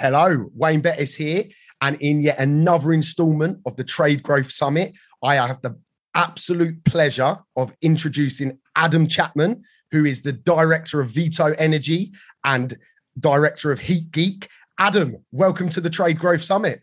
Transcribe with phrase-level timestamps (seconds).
[0.00, 1.44] Hello, Wayne Bettess here,
[1.82, 5.78] and in yet another installment of the Trade Growth Summit, I have the
[6.14, 12.12] absolute pleasure of introducing Adam Chapman, who is the director of Vito Energy
[12.44, 12.78] and
[13.18, 14.48] director of Heat Geek.
[14.78, 16.80] Adam, welcome to the Trade Growth Summit.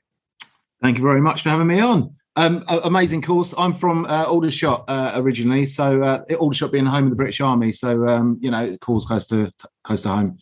[0.83, 2.13] Thank you very much for having me on.
[2.35, 3.51] Um, amazing course.
[3.57, 7.71] I'm from uh, Aldershot uh, originally, so uh, Aldershot being home of the British Army,
[7.71, 9.51] so um, you know, calls close to
[9.83, 10.37] close to home.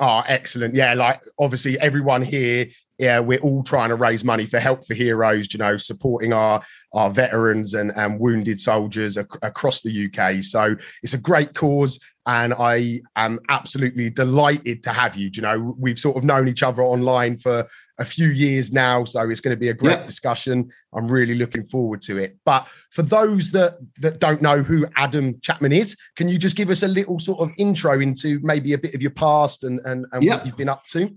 [0.00, 0.74] Oh, excellent.
[0.74, 2.66] Yeah, like obviously everyone here,
[2.98, 6.62] yeah, we're all trying to raise money for Help for Heroes, you know, supporting our
[6.92, 10.42] our veterans and, and wounded soldiers ac- across the UK.
[10.42, 15.30] So it's a great cause and I am absolutely delighted to have you.
[15.32, 17.66] You know, we've sort of known each other online for
[17.98, 20.68] a few years now, so it's going to be a great discussion.
[20.94, 22.36] I'm really looking forward to it.
[22.44, 26.68] But for those that that don't know who Adam Chapman is, can you just give
[26.68, 30.04] us a little sort of intro into maybe a bit of your past and and,
[30.12, 31.10] and what you've been up to?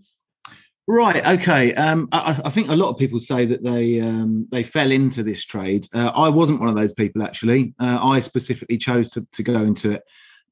[0.87, 1.25] Right.
[1.39, 1.75] Okay.
[1.75, 5.23] Um, I, I, think a lot of people say that they um, they fell into
[5.23, 5.87] this trade.
[5.93, 7.75] Uh, I wasn't one of those people actually.
[7.79, 10.03] Uh, I specifically chose to, to go into it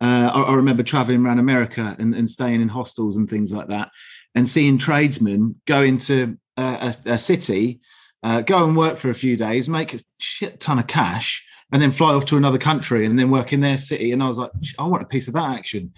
[0.01, 3.67] uh, I, I, remember traveling around America and, and, staying in hostels and things like
[3.67, 3.91] that,
[4.33, 7.81] and seeing tradesmen go into a, a, a city,
[8.23, 11.81] uh, go and work for a few days, make a shit ton of cash, and
[11.81, 14.11] then fly off to another country and then work in their city.
[14.11, 15.93] And I was like, I want a piece of that action.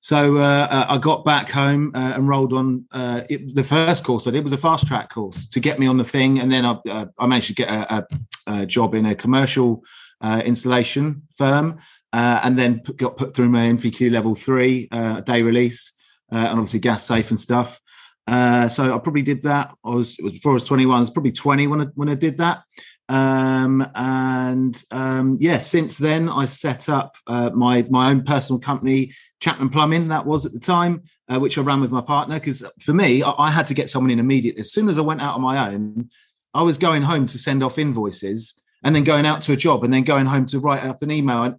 [0.00, 2.84] So uh, uh I got back home uh, and rolled on.
[2.92, 5.86] Uh, it, the first course I did was a fast track course to get me
[5.86, 8.06] on the thing, and then I, uh, I managed to get a,
[8.46, 9.82] a, job in a commercial
[10.20, 11.78] uh, installation firm
[12.16, 15.92] uh, and then put, got put through my NVQ level three uh, day release,
[16.32, 17.78] uh, and obviously gas safe and stuff.
[18.26, 19.74] Uh, so I probably did that.
[19.84, 20.96] I was, was, before I was 21.
[20.96, 22.62] I was probably 20 when I when I did that.
[23.10, 29.12] Um, and um, yeah, since then I set up uh, my my own personal company,
[29.40, 30.08] Chapman Plumbing.
[30.08, 32.36] That was at the time, which I ran with my partner.
[32.36, 34.62] Because for me, I, I had to get someone in immediately.
[34.62, 36.08] As soon as I went out on my own,
[36.54, 39.84] I was going home to send off invoices and then going out to a job
[39.84, 41.42] and then going home to write up an email.
[41.42, 41.56] And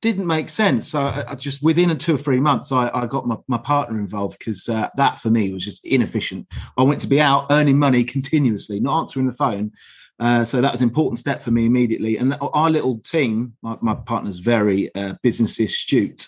[0.00, 0.88] didn't make sense.
[0.88, 3.58] So I, I just within a two or three months, I, I got my, my
[3.58, 6.46] partner involved because uh, that for me was just inefficient.
[6.76, 9.72] I went to be out earning money continuously, not answering the phone.
[10.20, 12.16] Uh, so that was an important step for me immediately.
[12.16, 16.26] And our little team, my, my partner's very uh, business astute.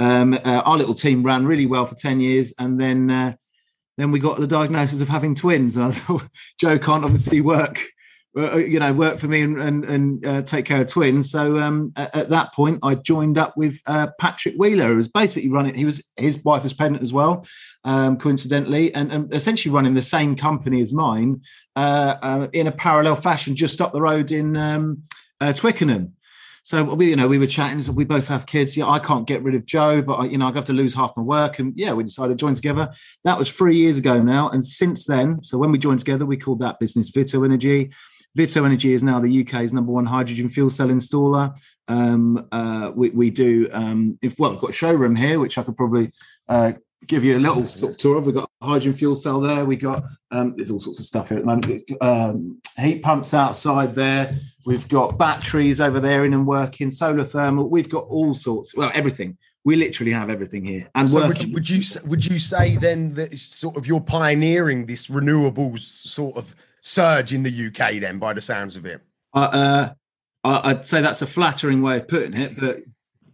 [0.00, 2.52] Um, uh, our little team ran really well for 10 years.
[2.58, 3.34] And then uh,
[3.96, 5.76] then we got the diagnosis of having twins.
[5.76, 6.28] And I thought,
[6.58, 7.80] Joe can't obviously work
[8.38, 11.30] you know, work for me and and, and uh, take care of twins.
[11.30, 15.08] So um, at, at, that point, I joined up with uh, Patrick Wheeler, who was
[15.08, 15.74] basically running.
[15.74, 17.46] He was his wife was pregnant as well,
[17.84, 21.42] um, coincidentally, and, and, essentially running the same company as mine
[21.76, 25.02] uh, uh, in a parallel fashion, just up the road in um,
[25.54, 26.14] Twickenham.
[26.68, 27.82] So we, you know, we were chatting.
[27.82, 28.76] So we both have kids.
[28.76, 30.92] Yeah, I can't get rid of Joe, but I, you know, I have to lose
[30.92, 31.60] half my work.
[31.60, 32.92] And yeah, we decided to join together.
[33.24, 34.50] That was three years ago now.
[34.50, 37.90] And since then, so when we joined together, we called that business Vito Energy.
[38.34, 41.56] Vito Energy is now the UK's number one hydrogen fuel cell installer.
[41.88, 45.62] Um, uh, we, we, do, um, if well, we've got a showroom here, which I
[45.62, 46.12] could probably
[46.48, 46.72] uh,
[47.06, 48.26] give you a little sort of tour of.
[48.26, 49.64] We've got a hydrogen fuel cell there.
[49.64, 51.82] We got um, there's all sorts of stuff here at the moment.
[52.00, 54.34] Um, heat pumps outside there.
[54.66, 57.70] We've got batteries over there in and working, solar thermal.
[57.70, 58.76] We've got all sorts.
[58.76, 59.38] Well, everything.
[59.64, 60.88] We literally have everything here.
[60.94, 64.86] And so would, you, would you would you say then that sort of you're pioneering
[64.86, 69.00] this renewables sort of surge in the UK then, by the sounds of it.
[69.34, 69.90] Uh,
[70.44, 72.78] uh, I'd say that's a flattering way of putting it, but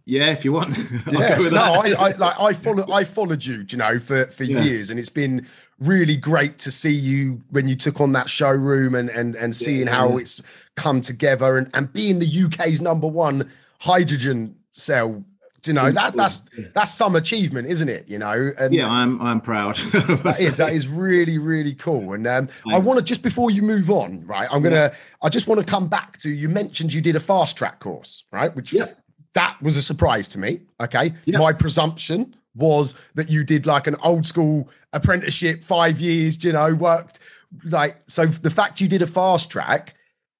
[0.05, 0.77] yeah, if you want.
[1.11, 4.61] yeah, no, I, I, like I followed I followed you, you know, for for yeah.
[4.61, 5.47] years, and it's been
[5.79, 9.87] really great to see you when you took on that showroom and and and seeing
[9.87, 10.41] yeah, how it's
[10.75, 13.49] come together and and being the UK's number one
[13.79, 15.23] hydrogen cell
[15.67, 19.39] you know that that's that's some achievement isn't it you know and yeah i'm i'm
[19.41, 19.75] proud
[20.23, 23.61] that is that is really really cool and um, i want to just before you
[23.61, 24.91] move on right i'm gonna
[25.21, 28.23] i just want to come back to you mentioned you did a fast track course
[28.31, 28.87] right which yeah.
[29.33, 31.37] that was a surprise to me okay yeah.
[31.37, 36.73] my presumption was that you did like an old school apprenticeship five years you know
[36.73, 37.19] worked
[37.65, 39.95] like so the fact you did a fast track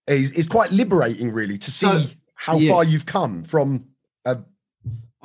[0.07, 2.03] is, is quite liberating, really, to see so,
[2.35, 2.71] how yeah.
[2.71, 3.85] far you've come from.
[4.25, 4.39] A...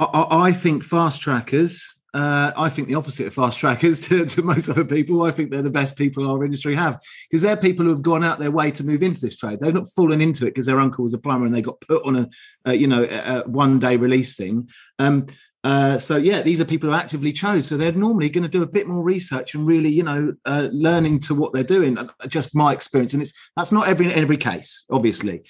[0.00, 4.42] I, I think fast trackers uh, I think the opposite of fast trackers to, to,
[4.42, 5.22] most other people.
[5.22, 8.24] I think they're the best people our industry have because they're people who have gone
[8.24, 9.60] out their way to move into this trade.
[9.60, 12.04] They've not fallen into it because their uncle was a plumber and they got put
[12.04, 12.28] on
[12.64, 14.68] a, you know a one day release thing.
[14.98, 15.26] Um,
[15.62, 17.66] uh, so yeah, these are people who actively chose.
[17.66, 20.68] So they're normally going to do a bit more research and really, you know, uh,
[20.72, 21.98] learning to what they're doing.
[21.98, 25.42] Uh, just my experience, and it's that's not every every case, obviously.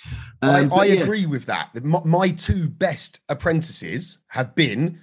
[0.43, 1.03] Um, I, I yeah.
[1.03, 1.71] agree with that.
[1.85, 5.01] My, my two best apprentices have been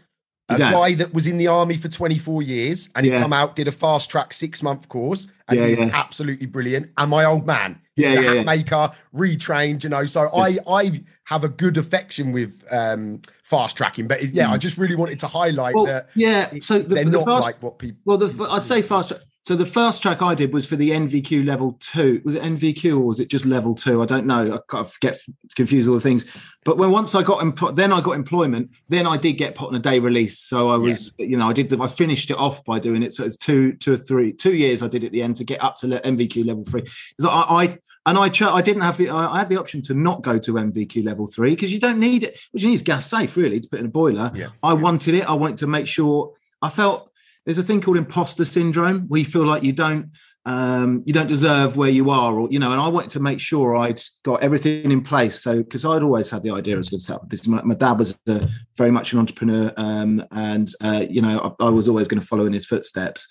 [0.50, 3.20] a guy that was in the army for 24 years and he yeah.
[3.20, 5.90] come out did a fast track six month course and yeah, he's yeah.
[5.94, 10.30] absolutely brilliant and my old man he's yeah, a hat maker retrained you know so
[10.34, 14.50] i i have a good affection with um fast tracking but yeah mm.
[14.50, 17.44] i just really wanted to highlight well, that yeah so the, they're the not fast,
[17.44, 20.54] like what people well the, i'd say fast track so the first track I did
[20.54, 22.22] was for the NVQ level two.
[22.26, 24.02] Was it NVQ or was it just level two?
[24.02, 24.56] I don't know.
[24.56, 25.22] I kind of get
[25.56, 26.26] confused all the things.
[26.66, 28.76] But when once I got empl- then I got employment.
[28.90, 30.38] Then I did get put on a day release.
[30.38, 31.28] So I was, yeah.
[31.28, 33.14] you know, I did the, I finished it off by doing it.
[33.14, 35.64] So it's two, two or three, two years I did at the end to get
[35.64, 36.82] up to NVQ level three.
[36.82, 39.94] Because I, I and I, ch- I didn't have the I had the option to
[39.94, 42.38] not go to NVQ level three because you don't need it.
[42.52, 44.30] What you need is gas safe, really, to put in a boiler.
[44.36, 44.48] Yeah.
[44.62, 44.82] I yeah.
[44.82, 45.24] wanted it.
[45.24, 47.14] I wanted to make sure I felt
[47.48, 50.12] there's a thing called imposter syndrome where you feel like you don't
[50.46, 52.72] um, you don't deserve where you are, or you know.
[52.72, 55.42] And I wanted to make sure I'd got everything in place.
[55.42, 57.48] So because I'd always had the idea I was going to set up business.
[57.48, 58.48] My, my dad was a,
[58.78, 62.28] very much an entrepreneur, um, and uh, you know I, I, was always going to
[62.28, 63.28] follow in his footsteps.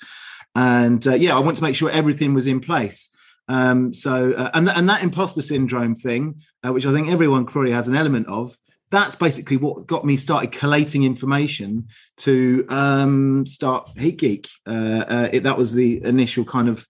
[0.55, 3.11] And uh, yeah, I wanted to make sure everything was in place.
[3.49, 7.73] Um, so uh, and and that imposter syndrome thing, uh, which I think everyone probably
[7.73, 8.57] has an element of,
[8.91, 11.89] that's basically what got me started collating information
[12.19, 14.49] to um, start Heat Geek.
[14.67, 16.87] Uh, uh, it, that was the initial kind of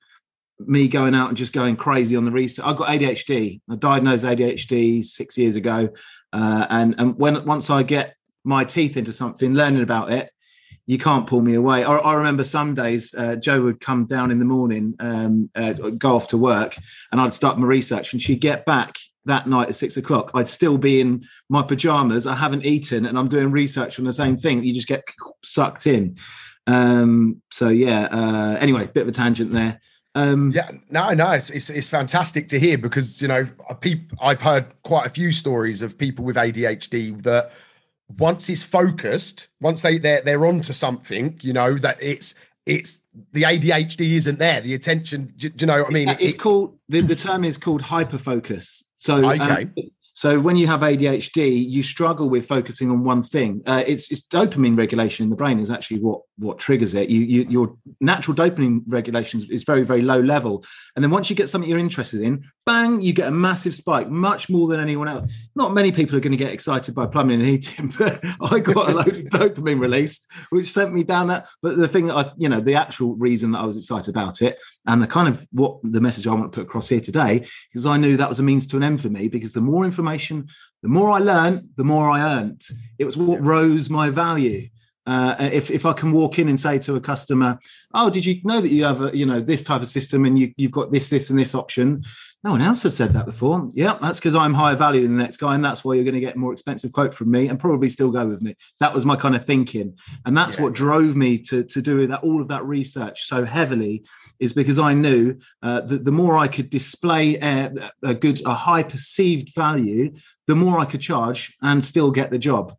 [0.58, 2.64] me going out and just going crazy on the research.
[2.64, 3.60] I got ADHD.
[3.70, 5.88] I diagnosed ADHD six years ago,
[6.32, 8.14] uh, and and when once I get
[8.44, 10.30] my teeth into something, learning about it,
[10.86, 11.84] you can't pull me away.
[11.84, 15.72] I, I remember some days uh, Joe would come down in the morning, um, uh,
[15.72, 16.76] go off to work,
[17.10, 20.48] and I'd start my research, and she'd get back that night at six o'clock, I'd
[20.48, 22.26] still be in my pajamas.
[22.26, 24.64] I haven't eaten, and I'm doing research on the same thing.
[24.64, 25.04] You just get
[25.44, 26.16] sucked in.
[26.66, 28.08] Um, so yeah.
[28.10, 29.80] Uh, anyway, bit of a tangent there.
[30.16, 33.46] Um, yeah, no, no, it's, it's, it's fantastic to hear because you know,
[33.82, 37.50] people, I've heard quite a few stories of people with ADHD that
[38.18, 42.34] once it's focused, once they they're they're onto something, you know, that it's
[42.64, 42.98] it's
[43.32, 44.62] the ADHD isn't there.
[44.62, 46.08] The attention, do, do you know what I mean?
[46.08, 48.84] It's it, called the, the term is called hyperfocus.
[49.06, 49.62] So um, okay.
[49.62, 49.74] Um,
[50.14, 53.62] so when you have ADHD, you struggle with focusing on one thing.
[53.66, 57.10] Uh, it's, it's dopamine regulation in the brain is actually what what triggers it.
[57.10, 60.64] You, you your natural dopamine regulation is very very low level,
[60.96, 64.10] and then once you get something you're interested in, bang, you get a massive spike,
[64.10, 65.32] much more than anyone else.
[65.54, 68.90] Not many people are going to get excited by plumbing and heating, but I got
[68.90, 69.24] a load of
[69.54, 71.46] dopamine released, which sent me down that.
[71.62, 74.60] But the thing, I you know, the actual reason that I was excited about it,
[74.86, 77.86] and the kind of what the message I want to put across here today, is
[77.86, 80.48] I knew that was a means to an end for me because the more information,
[80.82, 82.62] the more I learned, the more I earned.
[82.98, 84.68] It was what rose my value.
[85.06, 87.58] Uh, if if I can walk in and say to a customer,
[87.94, 90.38] "Oh, did you know that you have a you know this type of system and
[90.38, 92.02] you you've got this this and this option?"
[92.44, 93.68] No one else has said that before.
[93.72, 96.14] Yeah, that's because I'm higher value than the next guy, and that's why you're going
[96.14, 98.54] to get a more expensive quote from me, and probably still go with me.
[98.78, 100.62] That was my kind of thinking, and that's yeah.
[100.62, 104.04] what drove me to to do that all of that research so heavily,
[104.40, 108.54] is because I knew uh, that the more I could display a, a good a
[108.54, 110.14] high perceived value,
[110.46, 112.76] the more I could charge and still get the job.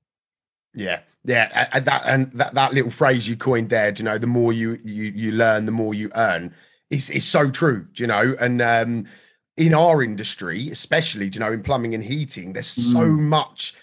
[0.78, 4.28] Yeah, yeah, and that and that, that little phrase you coined there, you know, the
[4.28, 6.54] more you you you learn, the more you earn.
[6.92, 9.08] It's it's so true, you know, and um,
[9.58, 12.94] in our industry, especially, you know, in plumbing and heating, there's mm.
[12.94, 13.74] so much.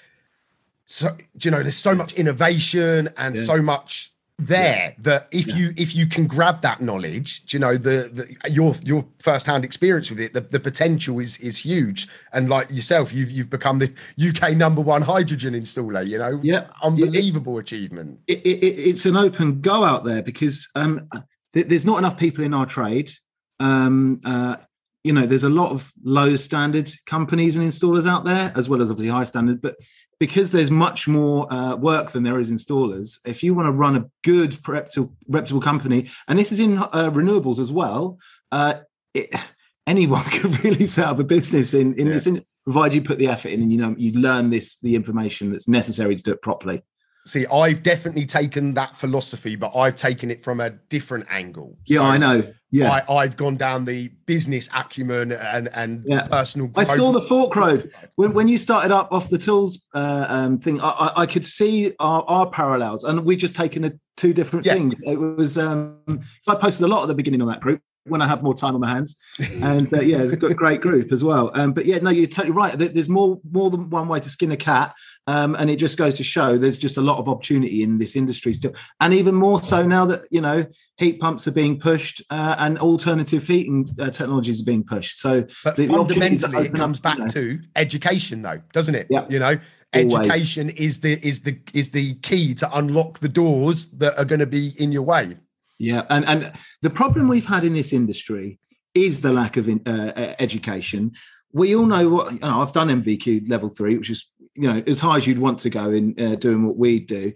[0.87, 3.43] So you know, there's so much innovation and yeah.
[3.43, 4.93] so much there yeah.
[4.99, 5.55] that if yeah.
[5.55, 8.11] you if you can grab that knowledge you know the,
[8.43, 12.09] the your your first hand experience with it the, the potential is is huge.
[12.33, 13.93] And like yourself you've you've become the
[14.29, 16.41] uk number one hydrogen installer you know?
[16.43, 16.67] Yeah.
[16.83, 21.09] Unbelievable it, achievement it, it, it's an open go out there because um
[21.53, 23.13] th- there's not enough people in our trade.
[23.61, 24.57] Um uh
[25.05, 28.83] you know there's a lot of low standard companies and installers out there as well
[28.83, 29.77] as obviously high standard but
[30.19, 33.97] because there's much more uh, work than there is installers, if you want to run
[33.97, 38.19] a good reputable, reputable company, and this is in uh, renewables as well,
[38.53, 38.75] uh,
[39.13, 39.35] it,
[39.87, 42.15] anyone could really set up a business in, in yeah.
[42.15, 42.29] this,
[42.65, 45.69] provided you put the effort in and you know you learn this the information that's
[45.69, 46.83] necessary to do it properly.
[47.27, 51.79] See, I've definitely taken that philosophy, but I've taken it from a different angle.
[51.87, 52.53] Yeah, I know.
[52.71, 56.27] Yeah, I, have gone down the business acumen and and yeah.
[56.27, 56.71] personal.
[56.77, 60.59] I saw the fork road when when you started up off the tools uh, um,
[60.59, 60.81] thing.
[60.83, 64.75] I, I, could see our, our parallels, and we just taken a, two different yeah.
[64.75, 64.95] things.
[65.05, 66.01] It was um,
[66.43, 68.55] so I posted a lot at the beginning on that group when I have more
[68.55, 69.21] time on my hands.
[69.63, 71.51] And uh, yeah, it's a great group as well.
[71.55, 72.77] Um, but yeah, no, you're totally right.
[72.77, 74.95] There's more more than one way to skin a cat,
[75.27, 78.15] um, and it just goes to show there's just a lot of opportunity in this
[78.15, 80.67] industry still, and even more so now that you know
[80.99, 85.19] heat pumps are being pushed uh, and alternative heating uh, technologies are being pushed.
[85.19, 89.07] So, but the, fundamentally, it comes back you know, to education, though, doesn't it?
[89.09, 89.27] Yeah.
[89.31, 89.59] You know,
[89.95, 90.81] education Always.
[90.81, 94.47] is the is the is the key to unlock the doors that are going to
[94.47, 95.37] be in your way.
[95.79, 96.53] Yeah, and and
[96.83, 98.59] the problem we've had in this industry
[98.95, 101.13] is the lack of uh, education.
[101.53, 102.61] We all know what you know.
[102.61, 105.71] I've done NVQ level three, which is you know as high as you'd want to
[105.71, 107.33] go in uh, doing what we do,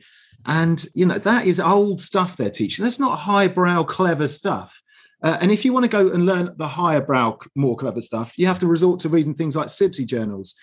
[0.47, 2.85] and you know that is old stuff they're teaching.
[2.85, 4.83] That's not highbrow, clever stuff.
[5.23, 8.39] Uh, and if you want to go and learn the higher brow, more clever stuff,
[8.39, 10.55] you have to resort to reading things like CIBSE journals.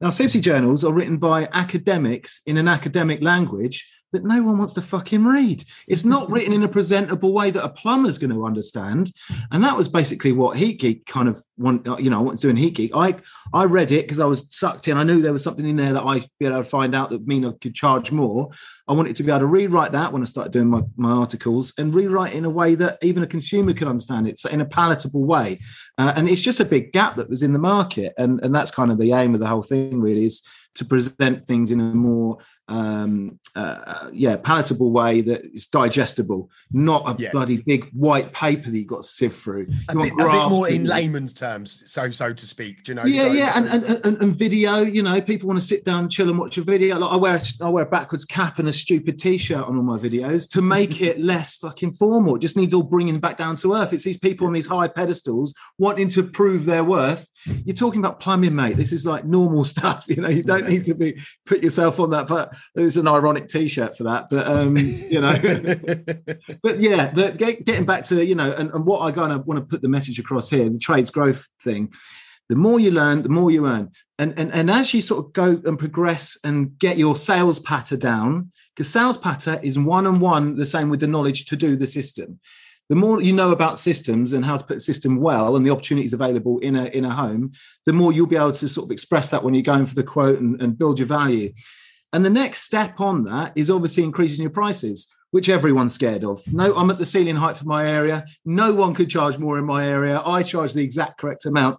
[0.00, 4.74] Now, CIBSE journals are written by academics in an academic language that no one wants
[4.74, 5.64] to fucking read.
[5.86, 9.12] It's not written in a presentable way that a plumber's going to understand.
[9.52, 12.74] And that was basically what Heat Geek kind of want, you know, what's doing Heat
[12.74, 12.92] Geek.
[12.94, 13.16] I
[13.52, 14.96] I read it because I was sucked in.
[14.96, 17.26] I knew there was something in there that I'd be able to find out that
[17.26, 18.50] mean I could charge more.
[18.86, 21.72] I wanted to be able to rewrite that when I started doing my, my articles
[21.78, 24.64] and rewrite in a way that even a consumer could understand it, so in a
[24.64, 25.58] palatable way.
[25.98, 28.12] Uh, and it's just a big gap that was in the market.
[28.18, 30.42] And, and that's kind of the aim of the whole thing, really, is
[30.76, 32.38] to present things in a more
[32.70, 37.32] um, uh, yeah, palatable way that is digestible, not a yeah.
[37.32, 39.66] bloody big white paper that you've got to sift through.
[39.88, 42.84] A bit, a bit, more in layman's terms, so so to speak.
[42.84, 43.04] Do you know?
[43.04, 44.82] Yeah, so, yeah, so, and, and, and, and, video.
[44.82, 46.96] You know, people want to sit down, chill, and watch a video.
[46.98, 49.98] Like I wear I wear a backwards cap and a stupid t-shirt on all my
[49.98, 52.36] videos to make it less fucking formal.
[52.36, 53.92] It just needs all bringing back down to earth.
[53.92, 57.28] It's these people on these high pedestals wanting to prove their worth.
[57.64, 58.76] You're talking about plumbing, mate.
[58.76, 60.04] This is like normal stuff.
[60.06, 62.28] You know, you don't need to be put yourself on that.
[62.28, 65.32] But there's an ironic T-shirt for that, but um, you know,
[66.62, 69.46] but yeah, the, get, getting back to you know, and, and what I kind of
[69.46, 71.92] want to put the message across here, the trades growth thing.
[72.48, 75.32] The more you learn, the more you earn, and and and as you sort of
[75.32, 80.20] go and progress and get your sales patter down, because sales patter is one on
[80.20, 82.40] one the same with the knowledge to do the system
[82.90, 85.70] the more you know about systems and how to put a system well and the
[85.70, 87.52] opportunities available in a in a home,
[87.86, 90.02] the more you'll be able to sort of express that when you're going for the
[90.02, 91.52] quote and, and build your value.
[92.12, 96.40] And the next step on that is obviously increasing your prices, which everyone's scared of.
[96.52, 98.26] No, I'm at the ceiling height for my area.
[98.44, 100.20] No one could charge more in my area.
[100.24, 101.78] I charge the exact correct amount.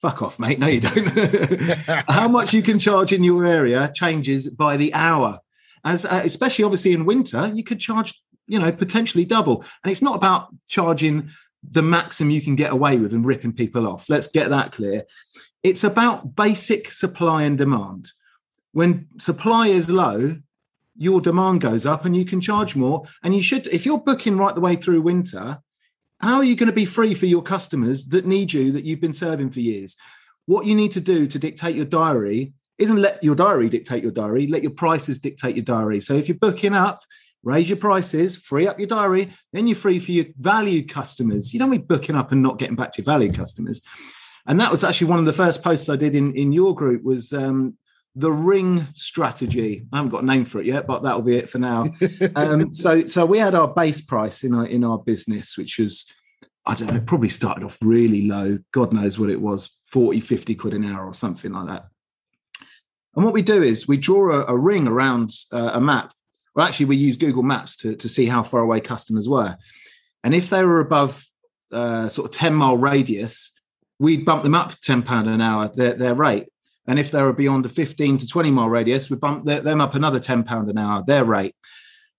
[0.00, 0.58] Fuck off, mate.
[0.58, 1.08] No, you don't.
[2.08, 5.38] How much you can charge in your area changes by the hour.
[5.84, 9.64] As uh, especially obviously in winter, you could charge, you know, potentially double.
[9.82, 11.30] And it's not about charging
[11.68, 14.08] the maximum you can get away with and ripping people off.
[14.08, 15.02] Let's get that clear.
[15.62, 18.10] It's about basic supply and demand
[18.72, 20.36] when supply is low,
[20.96, 23.04] your demand goes up and you can charge more.
[23.22, 25.58] And you should, if you're booking right the way through winter,
[26.20, 29.00] how are you going to be free for your customers that need you that you've
[29.00, 29.96] been serving for years?
[30.46, 34.12] What you need to do to dictate your diary isn't let your diary dictate your
[34.12, 36.00] diary, let your prices dictate your diary.
[36.00, 37.02] So if you're booking up,
[37.44, 41.52] raise your prices, free up your diary, then you're free for your valued customers.
[41.52, 43.82] You don't be booking up and not getting back to your valued customers.
[44.46, 47.04] And that was actually one of the first posts I did in, in your group
[47.04, 47.76] was um,
[48.14, 49.86] the ring strategy.
[49.92, 51.86] I haven't got a name for it yet, but that'll be it for now.
[52.36, 56.12] um, so, so we had our base price in our in our business, which was
[56.68, 58.58] I don't know, probably started off really low.
[58.72, 61.86] God knows what it was 40, 50 quid an hour or something like that.
[63.16, 66.12] And what we do is we draw a, a ring around uh, a map.
[66.54, 69.56] Well, actually, we use Google Maps to, to see how far away customers were.
[70.22, 71.24] And if they were above
[71.72, 73.58] uh, sort of 10 mile radius,
[73.98, 76.48] we'd bump them up £10 an hour, their, their rate.
[76.88, 79.94] And if they were beyond a 15 to 20 mile radius, we bumped them up
[79.94, 81.54] another 10 pound an hour, their rate.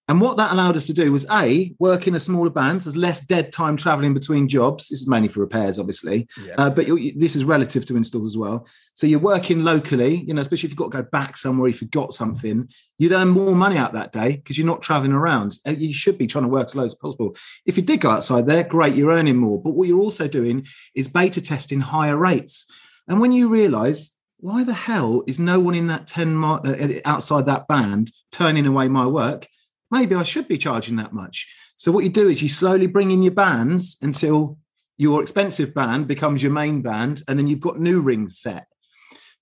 [0.09, 2.89] And what that allowed us to do was A, work in a smaller band, so
[2.89, 4.89] there's less dead time traveling between jobs.
[4.89, 6.55] This is mainly for repairs, obviously, yeah.
[6.57, 8.67] uh, but this is relative to install as well.
[8.95, 11.79] So you're working locally, you know, especially if you've got to go back somewhere, if
[11.79, 15.59] you've got something, you'd earn more money out that day because you're not traveling around.
[15.63, 17.35] You should be trying to work as low as possible.
[17.67, 19.61] If you did go outside there, great, you're earning more.
[19.61, 22.65] But what you're also doing is beta testing higher rates.
[23.07, 26.99] And when you realize why the hell is no one in that 10 mi- uh,
[27.05, 29.47] outside that band turning away my work?
[29.91, 31.47] Maybe I should be charging that much.
[31.77, 34.57] So what you do is you slowly bring in your bands until
[34.97, 38.67] your expensive band becomes your main band, and then you've got new rings set.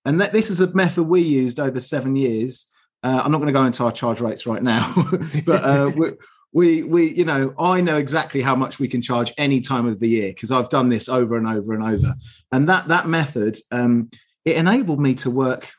[0.05, 2.67] And that this is a method we used over seven years
[3.03, 4.91] Uh, I'm not going to go into our charge rates right now,
[5.45, 5.91] but uh,
[6.51, 9.99] we, we, you know, I know exactly how much we can charge any time of
[9.99, 12.15] the year because I've done this over and over and over.
[12.51, 14.09] And that that method, um,
[14.47, 15.69] it enabled me to work.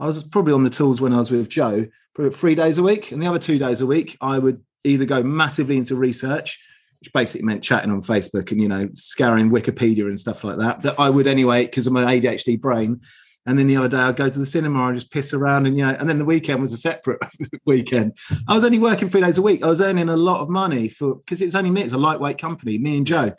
[0.00, 1.86] I was probably on the tools when I was with Joe,
[2.32, 5.22] three days a week, and the other two days a week, I would either go
[5.22, 6.58] massively into research,
[7.00, 10.80] which basically meant chatting on Facebook and you know scouring Wikipedia and stuff like that.
[10.80, 13.02] That I would anyway because of my ADHD brain.
[13.46, 15.76] And then the other day I'd go to the cinema and just piss around and
[15.76, 17.20] yeah, and then the weekend was a separate
[17.64, 18.16] weekend.
[18.48, 19.64] I was only working three days a week.
[19.64, 22.38] I was earning a lot of money for because it's only me, it's a lightweight
[22.38, 23.32] company, me and Joe.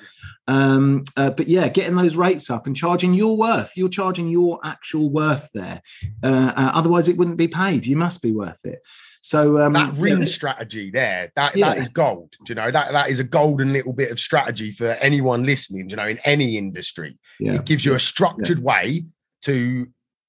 [0.47, 3.75] Um, uh, but yeah, getting those rates up and charging your worth.
[3.75, 5.81] You're charging your actual worth there.
[6.23, 7.85] Uh, uh, otherwise, it wouldn't be paid.
[7.85, 8.79] You must be worth it.
[9.21, 10.25] So um, that ring yeah.
[10.25, 11.73] strategy there, that yeah.
[11.73, 12.31] that is gold.
[12.45, 15.89] Do you know that that is a golden little bit of strategy for anyone listening.
[15.89, 17.55] You know, in any industry, yeah.
[17.55, 19.03] it gives you a structured way
[19.41, 19.87] to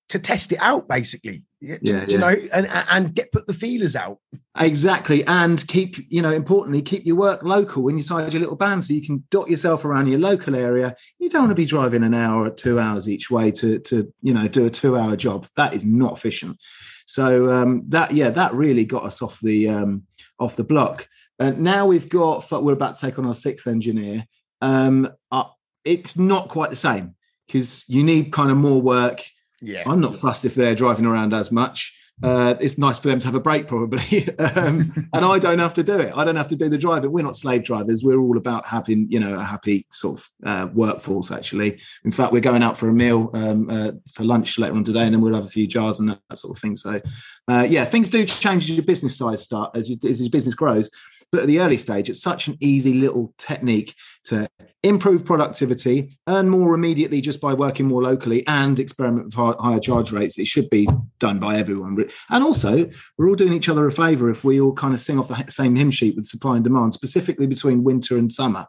[0.09, 1.43] to test it out, basically.
[1.61, 4.19] Yeah, you know, and and get put the feelers out.
[4.57, 8.95] Exactly, and keep you know importantly keep your work local inside your little band, so
[8.95, 10.95] you can dot yourself around your local area.
[11.19, 14.12] You don't want to be driving an hour or two hours each way to to
[14.23, 15.49] you know do a two hour job.
[15.57, 16.59] That is not efficient.
[17.07, 20.05] So um, that yeah, that really got us off the um,
[20.38, 21.09] off the block.
[21.41, 24.27] And now we've got we're about to take on our sixth engineer.
[24.61, 25.45] Um, uh,
[25.85, 27.15] it's not quite the same
[27.47, 29.23] because you need kind of more work.
[29.61, 31.95] Yeah, I'm not fussed if they're driving around as much.
[32.21, 34.29] Uh, it's nice for them to have a break probably.
[34.38, 36.12] Um, and i don't have to do it.
[36.15, 37.12] I don't have to do the driving.
[37.12, 38.03] We're not slave drivers.
[38.03, 41.81] We're all about having you know a happy sort of uh, workforce actually.
[42.05, 45.05] In fact we're going out for a meal um, uh, for lunch later on today
[45.05, 46.77] and then we'll have a few jars and that, that sort of thing.
[46.77, 47.00] So
[47.49, 50.55] uh, yeah things do change as your business size start as, you, as your business
[50.55, 50.91] grows
[51.30, 53.94] but at the early stage, it's such an easy little technique
[54.25, 54.49] to
[54.82, 60.12] improve productivity, earn more immediately just by working more locally, and experiment with higher charge
[60.12, 60.38] rates.
[60.38, 61.97] It should be done by everyone.
[62.30, 65.18] And also, we're all doing each other a favor if we all kind of sing
[65.18, 68.66] off the same hymn sheet with supply and demand, specifically between winter and summer.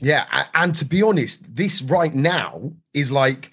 [0.00, 0.46] Yeah.
[0.54, 3.52] And to be honest, this right now is like,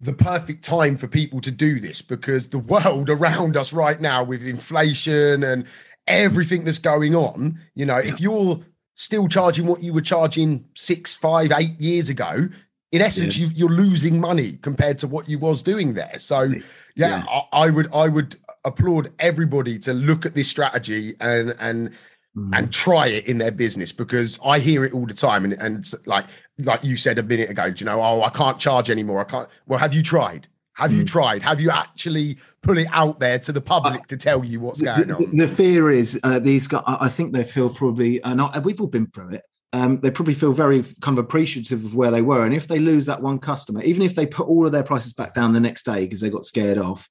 [0.00, 4.22] the perfect time for people to do this because the world around us right now
[4.22, 5.66] with inflation and
[6.06, 7.60] everything that's going on.
[7.74, 8.12] You know, yeah.
[8.12, 8.60] if you're
[8.94, 12.48] still charging what you were charging six, five, eight years ago,
[12.92, 13.48] in essence, yeah.
[13.54, 16.16] you, are losing money compared to what you was doing there.
[16.18, 16.60] So, yeah,
[16.94, 17.24] yeah.
[17.28, 21.90] I, I, would I would applaud everybody to look at this strategy and and
[22.36, 22.50] mm.
[22.56, 25.44] and try it in their business because I hear it all the time.
[25.44, 26.26] And and like
[26.58, 29.20] like you said a minute ago, you know, oh, I can't charge anymore.
[29.20, 29.48] I can't.
[29.66, 30.46] Well, have you tried?
[30.74, 30.98] Have mm.
[30.98, 31.42] you tried?
[31.42, 34.80] Have you actually put it out there to the public uh, to tell you what's
[34.80, 35.36] going the, on?
[35.36, 36.82] The, fear is uh, these guys.
[36.86, 39.42] I think they feel probably, and uh, we've all been through it.
[39.72, 42.78] Um, they probably feel very kind of appreciative of where they were, and if they
[42.78, 45.60] lose that one customer, even if they put all of their prices back down the
[45.60, 47.08] next day because they got scared off,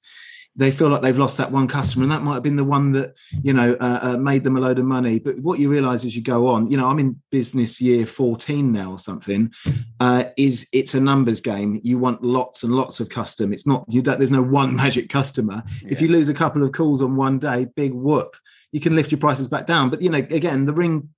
[0.56, 2.92] they feel like they've lost that one customer, and that might have been the one
[2.92, 5.18] that you know uh, uh, made them a load of money.
[5.18, 8.72] But what you realise as you go on, you know, I'm in business year 14
[8.72, 9.52] now or something.
[10.00, 11.80] Uh, is it's a numbers game.
[11.82, 13.52] You want lots and lots of custom.
[13.52, 14.02] It's not you.
[14.02, 15.62] Don't, there's no one magic customer.
[15.82, 15.88] Yeah.
[15.90, 18.36] If you lose a couple of calls on one day, big whoop.
[18.70, 19.90] You can lift your prices back down.
[19.90, 21.08] But you know, again, the ring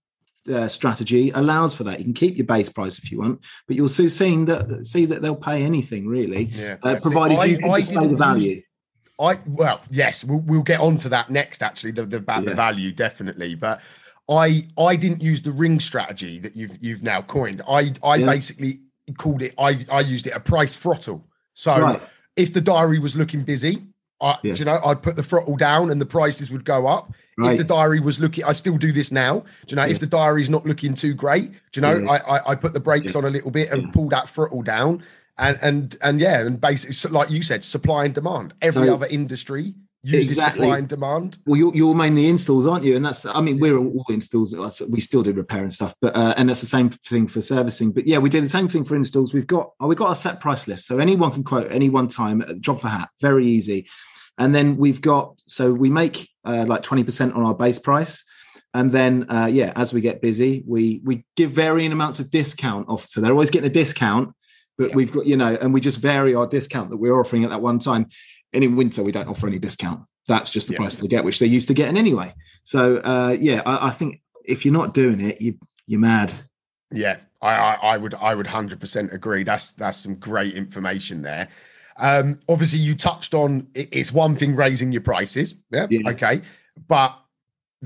[0.52, 1.98] uh, strategy allows for that.
[1.98, 5.06] You can keep your base price if you want, but you'll soon see that see
[5.06, 8.50] that they'll pay anything really, yeah, uh, provided I, you can display the value.
[8.50, 8.64] Use,
[9.18, 11.62] I well, yes, we'll, we'll get on to that next.
[11.62, 12.50] Actually, the, the about yeah.
[12.50, 13.80] the value definitely, but
[14.28, 17.62] I I didn't use the ring strategy that you've you've now coined.
[17.68, 18.26] I I yeah.
[18.26, 18.80] basically
[19.16, 19.54] called it.
[19.58, 21.24] I I used it a price throttle.
[21.54, 22.02] So right.
[22.36, 23.82] if the diary was looking busy,
[24.20, 24.54] I, yeah.
[24.54, 27.12] you know, I'd put the throttle down and the prices would go up.
[27.38, 27.52] Right.
[27.52, 29.40] If the diary was looking, I still do this now.
[29.40, 32.08] Do you know, if the diary's not looking too great, do you know.
[32.08, 35.02] I, I, I put the brakes on a little bit and pull that throttle down
[35.38, 38.54] and and and yeah, and basically, like you said, supply and demand.
[38.62, 40.62] Every so, other industry uses exactly.
[40.62, 41.38] supply and demand.
[41.46, 42.96] Well, you're, you're, mainly installs, aren't you?
[42.96, 44.54] And that's, I mean, we're all installs.
[44.88, 47.92] We still do repair and stuff, but uh, and that's the same thing for servicing.
[47.92, 49.34] But yeah, we do the same thing for installs.
[49.34, 52.08] We've got oh, we've got a set price list, so anyone can quote any one
[52.08, 52.42] time.
[52.42, 53.88] Uh, job for hat, very easy.
[54.38, 58.24] And then we've got so we make uh, like twenty percent on our base price.
[58.74, 62.88] And then, uh, yeah, as we get busy, we we give varying amounts of discount
[62.90, 63.06] off.
[63.08, 64.34] So they're always getting a discount,
[64.78, 64.96] but yeah.
[64.96, 67.62] we've got you know and we just vary our discount that we're offering at that
[67.62, 68.06] one time.
[68.52, 70.02] And in winter we don't offer any discount.
[70.28, 70.78] That's just the yeah.
[70.78, 72.34] price they get which they're used to getting anyway.
[72.62, 76.32] So uh, yeah I, I, think if you're not doing it you you're mad.
[76.92, 79.42] Yeah I, I, I would i would 100% agree.
[79.42, 81.48] That's that's some great information there.
[81.98, 85.54] Um obviously you touched on it's one thing raising your prices.
[85.70, 86.10] Yeah, yeah.
[86.10, 86.42] okay.
[86.88, 87.18] But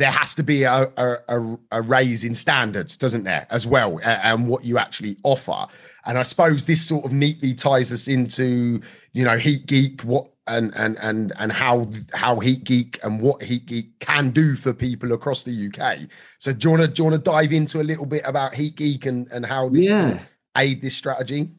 [0.01, 4.49] there has to be a, a, a, raise in standards, doesn't there, as well, and
[4.49, 5.67] what you actually offer.
[6.07, 8.81] And I suppose this sort of neatly ties us into,
[9.13, 13.43] you know, Heat Geek, what and and and and how how Heat Geek and what
[13.43, 16.09] Heat Geek can do for people across the UK.
[16.39, 18.55] So do you want to do you want to dive into a little bit about
[18.55, 20.19] Heat Geek and and how this yeah.
[20.57, 21.51] aid this strategy?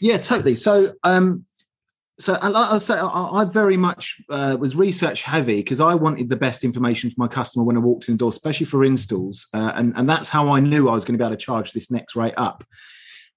[0.00, 0.56] Yeah, totally.
[0.56, 1.46] So um
[2.18, 6.36] so I, say I, I very much uh, was research heavy because I wanted the
[6.36, 9.72] best information for my customer when I walked in the door, especially for installs, uh,
[9.74, 11.90] and and that's how I knew I was going to be able to charge this
[11.90, 12.64] next rate up.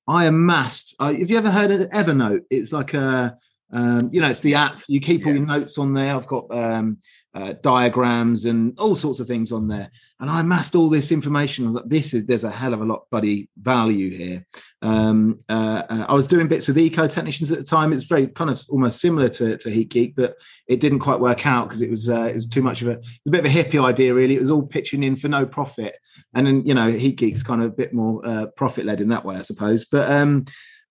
[0.07, 0.95] I amassed.
[0.99, 2.43] Uh, have you ever heard of Evernote?
[2.49, 3.37] It's like a
[3.71, 4.77] um, you know, it's the app.
[4.87, 6.15] You keep all your notes on there.
[6.15, 6.99] I've got um,
[7.37, 9.91] uh, diagrams and all sorts of things on there.
[10.19, 11.63] And I amassed all this information.
[11.63, 14.45] I was like, this is there's a hell of a lot bloody value here.
[14.81, 17.93] Um, uh, uh, I was doing bits with eco technicians at the time.
[17.93, 20.35] It's very kind of almost similar to, to Heat Geek, but
[20.67, 22.91] it didn't quite work out because it was uh, it was too much of a
[22.93, 24.15] it was a bit of a hippie idea.
[24.15, 25.95] Really, it was all pitching in for no profit.
[26.33, 29.09] And then you know, Heat Geek's kind of a bit more uh, profit led in
[29.09, 29.85] that way, I suppose.
[29.85, 30.45] But um,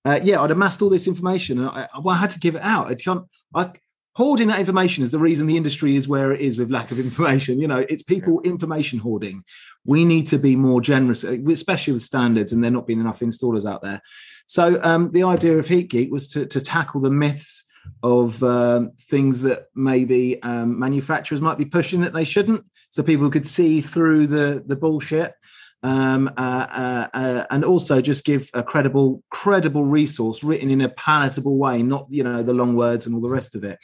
[0.04, 2.62] uh, yeah, I'd amassed all this information, and I, well, I had to give it
[2.62, 2.86] out.
[2.86, 3.24] I can't.
[3.52, 3.72] I,
[4.16, 6.98] hoarding that information is the reason the industry is where it is with lack of
[6.98, 7.60] information.
[7.60, 9.44] You know, it's people information hoarding.
[9.84, 13.70] We need to be more generous, especially with standards, and there not being enough installers
[13.70, 14.00] out there.
[14.46, 17.64] So um, the idea of Heat Geek was to, to tackle the myths
[18.02, 23.30] of um, things that maybe um, manufacturers might be pushing that they shouldn't, so people
[23.30, 25.34] could see through the the bullshit
[25.82, 30.88] um, uh, uh, uh, and also just give a credible credible resource written in a
[30.88, 33.78] palatable way not you know the long words and all the rest of it.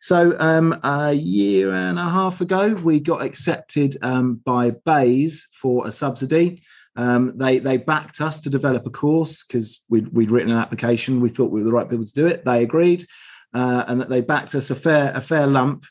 [0.00, 5.86] So um, a year and a half ago we got accepted um, by BEIS for
[5.86, 6.62] a subsidy.
[6.96, 11.20] Um, they they backed us to develop a course because we'd, we'd written an application.
[11.20, 12.44] We thought we were the right people to do it.
[12.44, 13.06] They agreed
[13.54, 15.86] uh, and that they backed us a fair a fair lump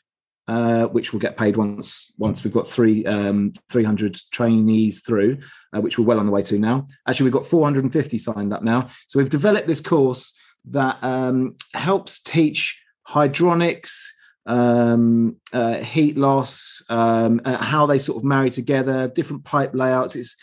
[0.46, 5.38] uh, which will get paid once once we've got three um, 300 trainees through,
[5.74, 6.86] uh, which we're well on the way to now.
[7.08, 8.88] Actually, we've got 450 signed up now.
[9.06, 14.06] So we've developed this course that um, helps teach hydronics,
[14.46, 20.16] um, uh, heat loss, um, uh, how they sort of marry together, different pipe layouts.
[20.16, 20.36] It's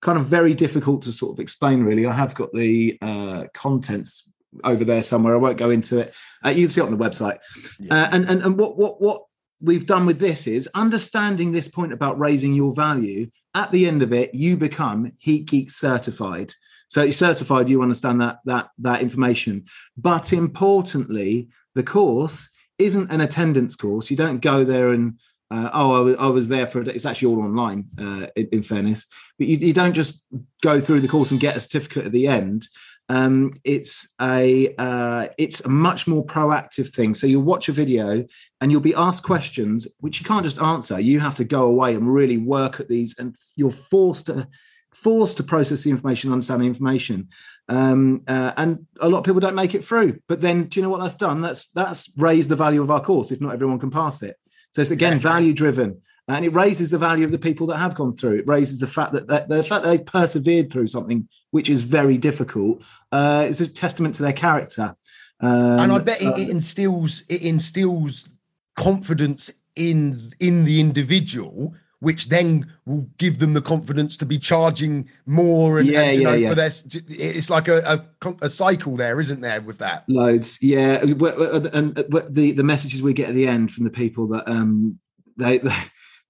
[0.00, 2.06] kind of very difficult to sort of explain, really.
[2.06, 4.30] I have got the uh, contents
[4.64, 5.34] over there somewhere.
[5.34, 6.14] I won't go into it.
[6.44, 7.38] Uh, you can see it on the website.
[7.78, 7.94] Yeah.
[7.94, 9.22] Uh, and, and and what what what
[9.60, 13.30] we've done with this is understanding this point about raising your value.
[13.54, 16.52] At the end of it, you become Heat Geek certified.
[16.88, 19.64] So you're certified, you understand that that that information.
[19.96, 24.10] But importantly, the course isn't an attendance course.
[24.10, 25.18] You don't go there and
[25.52, 27.86] uh, oh, I was, was, there for it's actually all online.
[27.98, 30.24] Uh, in, in, fairness, but you, you, don't just
[30.62, 32.68] go through the course and get a certificate at the end.
[33.10, 37.14] Um, it's a uh, it's a much more proactive thing.
[37.14, 38.24] So you'll watch a video
[38.60, 41.00] and you'll be asked questions which you can't just answer.
[41.00, 44.46] You have to go away and really work at these, and you're forced to
[44.94, 47.28] forced to process the information, understand the information.
[47.68, 50.20] Um, uh, and a lot of people don't make it through.
[50.28, 51.40] But then, do you know what that's done?
[51.40, 53.32] That's that's raised the value of our course.
[53.32, 54.36] If not everyone can pass it,
[54.70, 57.94] so it's again value driven and it raises the value of the people that have
[57.94, 58.38] gone through.
[58.38, 61.82] It raises the fact that, that the fact that they've persevered through something which is
[61.82, 64.94] very difficult uh, is a testament to their character.
[65.40, 68.28] Um, and I bet so, it, it instills it instills
[68.76, 75.06] confidence in in the individual which then will give them the confidence to be charging
[75.26, 76.48] more and, yeah, and you yeah, know yeah.
[76.48, 80.98] for this it's like a, a, a, cycle there isn't there with that loads yeah
[81.02, 84.98] and the the messages we get at the end from the people that um
[85.36, 85.76] they, they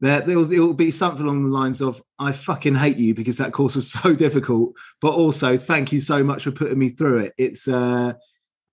[0.01, 3.15] there there will, it will be something along the lines of i fucking hate you
[3.15, 6.91] because that course was so difficult but also thank you so much for putting me
[6.91, 7.35] through it.
[7.39, 8.15] It's uh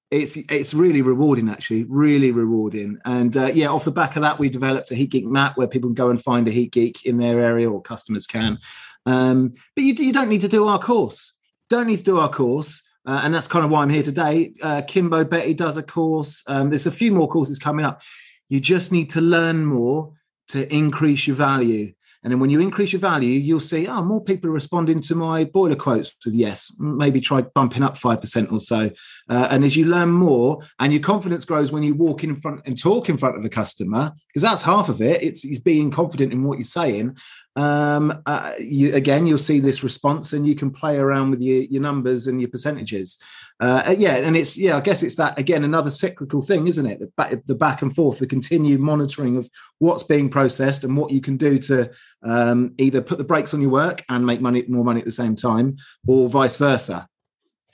[0.10, 2.98] it's it's really rewarding actually really rewarding.
[3.06, 5.68] And uh, yeah off the back of that we developed a heat geek map where
[5.68, 8.58] people can go and find a heat geek in their area or customers can.
[9.06, 11.34] Um, but you, you don't need to do our course.
[11.70, 14.54] Don't need to do our course uh, and that's kind of why i'm here today.
[14.62, 16.44] Uh, kimbo betty does a course.
[16.48, 18.02] Um, there's a few more courses coming up.
[18.50, 20.14] You just need to learn more
[20.50, 21.94] to increase your value.
[22.24, 25.16] And then when you increase your value, you'll see, oh, more people are responding to
[25.16, 26.76] my boiler quotes with yes.
[26.80, 28.90] Maybe try bumping up 5% or so.
[29.30, 32.62] Uh, and as you learn more and your confidence grows when you walk in front
[32.66, 35.92] and talk in front of a customer, because that's half of it, it's, it's being
[35.92, 37.16] confident in what you're saying
[37.58, 41.64] um, uh, you, again, you'll see this response, and you can play around with your,
[41.64, 43.20] your numbers and your percentages.
[43.60, 46.86] Uh, uh, yeah, and it's yeah, I guess it's that again another cyclical thing, isn't
[46.86, 47.00] it?
[47.00, 51.12] The back, the back and forth, the continued monitoring of what's being processed and what
[51.12, 51.90] you can do to
[52.24, 55.12] um, either put the brakes on your work and make money more money at the
[55.12, 55.76] same time,
[56.08, 57.08] or vice versa.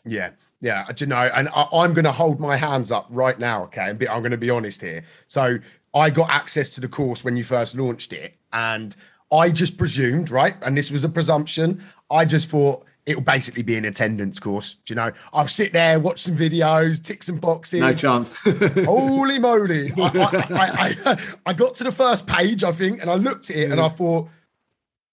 [0.06, 3.63] Yeah, yeah, you know, and I, am going to hold my hands up right now,
[3.65, 3.82] okay?
[3.82, 5.04] I'm going to be honest here.
[5.28, 5.60] So
[5.93, 8.96] I got access to the course when you first launched it, and
[9.34, 10.56] I just presumed, right?
[10.62, 11.84] And this was a presumption.
[12.10, 14.76] I just thought it'll basically be an attendance course.
[14.86, 15.12] Do you know?
[15.34, 17.82] I'll sit there, watch some videos, tick some boxes.
[17.82, 18.38] No chance.
[18.86, 19.92] Holy moly!
[19.98, 23.58] I, I, I, I, got to the first page, I think, and I looked at
[23.58, 23.96] it and I mm.
[23.96, 24.30] thought,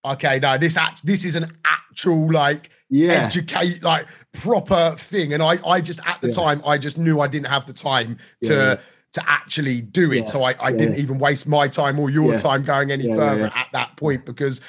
[0.04, 3.26] okay, no, this act, this is an actual like yeah.
[3.26, 5.32] educate like proper thing.
[5.32, 6.34] And I, I just at the yeah.
[6.34, 8.54] time, I just knew I didn't have the time to.
[8.54, 8.80] Yeah,
[9.12, 10.28] to actually do it.
[10.28, 13.66] So I, I didn't even waste my time or your time going any further at
[13.72, 14.60] that point because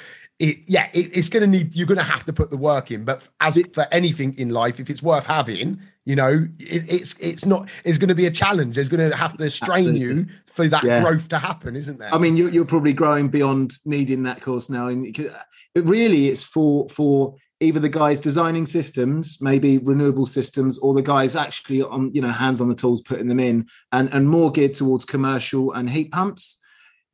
[0.41, 2.89] it, yeah, it, it's going to need, you're going to have to put the work
[2.89, 3.05] in.
[3.05, 7.17] But as it, for anything in life, if it's worth having, you know, it, it's,
[7.19, 8.73] it's not, it's going to be a challenge.
[8.73, 9.99] There's going to have to strain Absolutely.
[9.99, 11.01] you for that yeah.
[11.01, 12.13] growth to happen, isn't there?
[12.13, 14.87] I mean, you're, you're probably growing beyond needing that course now.
[14.87, 15.31] And it
[15.75, 21.35] really it's for, for, either the guys designing systems, maybe renewable systems, or the guys
[21.35, 24.73] actually on, you know, hands on the tools putting them in, and, and more geared
[24.73, 26.57] towards commercial and heat pumps.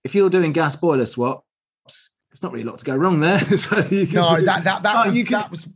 [0.05, 1.46] If you're doing gas boiler swaps,
[2.37, 3.39] there's not really a lot to go wrong there.
[3.57, 5.67] so you can, no, that that that, was, can, that was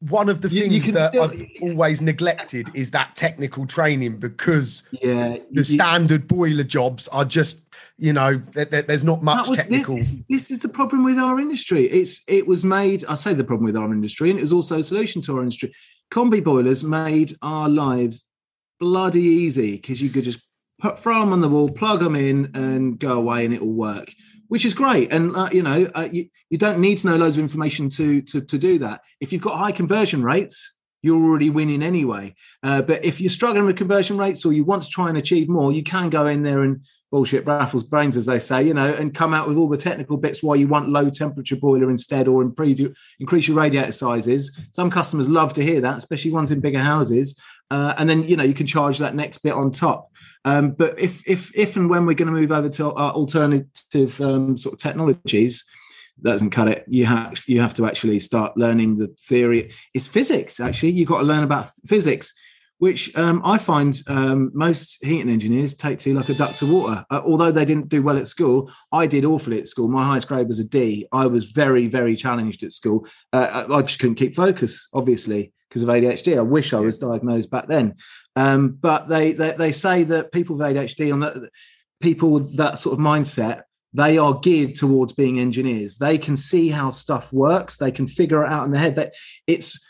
[0.00, 4.18] one of the you, things you that still, I've always neglected is that technical training
[4.18, 7.66] because yeah, the standard boiler jobs are just
[7.98, 9.96] you know there, there's not much was, technical.
[9.96, 11.84] This, this, is the problem with our industry.
[11.84, 13.04] It's it was made.
[13.06, 15.42] I say the problem with our industry, and it was also a solution to our
[15.42, 15.74] industry.
[16.10, 18.24] Combi boilers made our lives
[18.78, 20.40] bloody easy because you could just
[20.80, 23.72] put throw them on the wall, plug them in, and go away, and it will
[23.72, 24.10] work
[24.48, 25.12] which is great.
[25.12, 28.22] And uh, you know, uh, you, you don't need to know loads of information to,
[28.22, 29.02] to to do that.
[29.20, 32.34] If you've got high conversion rates, you're already winning anyway.
[32.62, 35.48] Uh, but if you're struggling with conversion rates or you want to try and achieve
[35.48, 36.82] more, you can go in there and
[37.12, 40.16] bullshit raffles brains, as they say, you know, and come out with all the technical
[40.16, 44.58] bits why you want low temperature boiler instead or improve your, increase your radiator sizes.
[44.72, 47.40] Some customers love to hear that, especially ones in bigger houses.
[47.70, 50.10] Uh, and then you know you can charge that next bit on top.
[50.44, 54.56] Um, but if if if and when we're going to move over to alternative um,
[54.56, 55.64] sort of technologies,
[56.22, 56.84] that doesn't cut it.
[56.86, 59.72] You have you have to actually start learning the theory.
[59.94, 60.92] It's physics actually.
[60.92, 62.32] You've got to learn about physics,
[62.78, 67.04] which um, I find um, most heating engineers take to like a duck to water.
[67.10, 69.88] Uh, although they didn't do well at school, I did awfully at school.
[69.88, 71.06] My highest grade was a D.
[71.12, 73.06] I was very very challenged at school.
[73.32, 76.38] Uh, I just couldn't keep focus, obviously because of ADHD.
[76.38, 77.96] I wish I was diagnosed back then.
[78.36, 81.50] Um, but they, they, they say that people with ADHD on that
[82.00, 83.62] people with that sort of mindset
[83.96, 85.96] they are geared towards being engineers.
[85.96, 87.78] They can see how stuff works.
[87.78, 88.96] They can figure it out in their head.
[88.96, 89.14] That
[89.46, 89.82] it's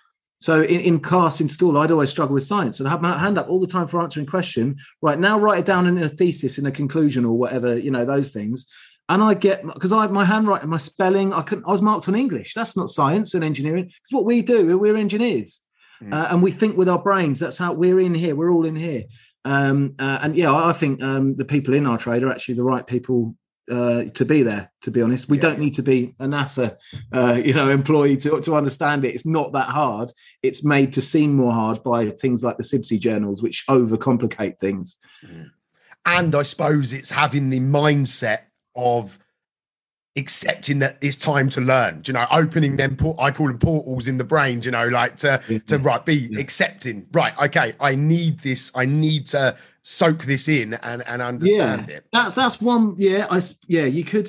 [0.46, 3.18] so in, in class in school, I'd always struggle with science, and I have my
[3.18, 4.76] hand up all the time for answering question.
[5.02, 8.04] Right now, write it down in a thesis, in a conclusion, or whatever you know
[8.04, 8.68] those things.
[9.08, 11.64] And I get because I my handwriting, my spelling, I couldn't.
[11.66, 12.54] I was marked on English.
[12.54, 13.86] That's not science and engineering.
[13.86, 14.78] It's what we do.
[14.78, 15.62] We're engineers.
[16.00, 16.14] Mm.
[16.14, 17.40] Uh, and we think with our brains.
[17.40, 18.36] That's how we're in here.
[18.36, 19.02] We're all in here.
[19.44, 22.62] Um, uh, and yeah, I think um, the people in our trade are actually the
[22.62, 23.34] right people
[23.70, 24.70] uh, to be there.
[24.82, 25.42] To be honest, we yeah.
[25.42, 26.76] don't need to be a NASA,
[27.12, 29.14] uh, you know, employee to to understand it.
[29.14, 30.12] It's not that hard.
[30.42, 34.98] It's made to seem more hard by things like the CIBSE journals, which overcomplicate things.
[35.24, 35.50] Mm.
[36.04, 38.42] And I suppose it's having the mindset
[38.76, 39.18] of
[40.16, 44.16] accepting that it's time to learn you know opening them i call them portals in
[44.16, 46.38] the brain you know like to to right be yeah.
[46.38, 49.54] accepting right okay i need this i need to
[49.88, 51.94] soak this in and and understand yeah.
[51.94, 54.28] it that's that's one yeah i yeah you could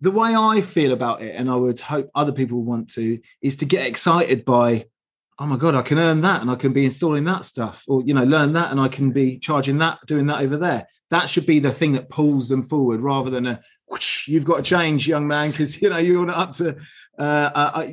[0.00, 3.54] the way i feel about it and i would hope other people want to is
[3.54, 4.82] to get excited by
[5.38, 8.02] oh my god i can earn that and i can be installing that stuff or
[8.06, 11.28] you know learn that and i can be charging that doing that over there that
[11.28, 14.62] should be the thing that pulls them forward rather than a whoosh, you've got to
[14.62, 16.74] change young man because you know you're not up to
[17.18, 17.86] uh, uh,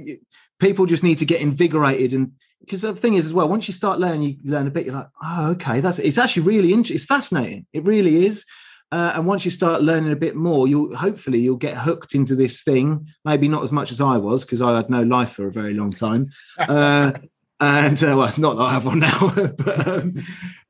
[0.60, 3.74] people just need to get invigorated and because the thing is as well once you
[3.74, 6.96] start learning you learn a bit you're like oh okay that's it's actually really interesting
[6.96, 8.46] it's fascinating it really is
[8.94, 12.36] uh, and once you start learning a bit more you'll hopefully you'll get hooked into
[12.36, 15.48] this thing maybe not as much as i was because i had no life for
[15.48, 17.12] a very long time uh,
[17.60, 20.14] and uh, well not that i have one now but um,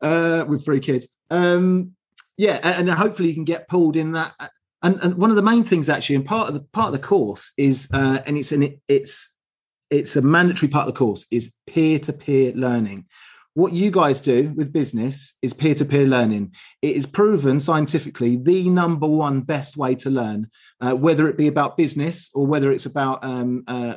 [0.02, 1.94] uh, with three kids um,
[2.42, 4.34] yeah, and, hopefully you can get pulled in that.
[4.82, 7.08] And, and one of the main things actually, and part of the part of the
[7.08, 9.31] course is, uh, and it's an it's
[9.92, 13.06] it's a mandatory part of the course is peer to peer learning.
[13.54, 16.56] What you guys do with business is peer to peer learning.
[16.82, 20.50] It is proven scientifically the number one best way to learn,
[20.80, 23.96] uh, whether it be about business or whether it's about um, uh,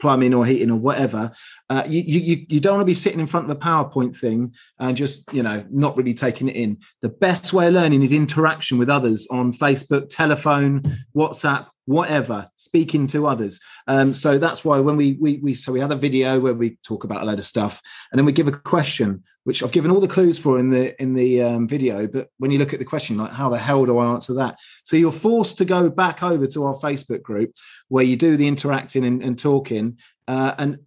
[0.00, 1.30] plumbing or heating or whatever.
[1.70, 4.52] Uh, you, you you don't want to be sitting in front of a PowerPoint thing
[4.80, 6.78] and just you know not really taking it in.
[7.02, 10.82] The best way of learning is interaction with others on Facebook, telephone,
[11.16, 15.80] WhatsApp, whatever speaking to others um, so that's why when we, we we so we
[15.80, 18.48] had a video where we talk about a load of stuff and then we give
[18.48, 22.06] a question which i've given all the clues for in the in the um, video
[22.06, 24.58] but when you look at the question like how the hell do i answer that
[24.84, 27.52] so you're forced to go back over to our facebook group
[27.88, 29.96] where you do the interacting and, and talking
[30.28, 30.78] uh, and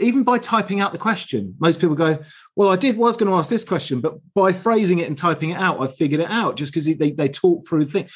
[0.00, 2.18] even by typing out the question, most people go,
[2.56, 5.50] "Well, I did was going to ask this question, but by phrasing it and typing
[5.50, 8.08] it out, I figured it out just because they they talk through the thing."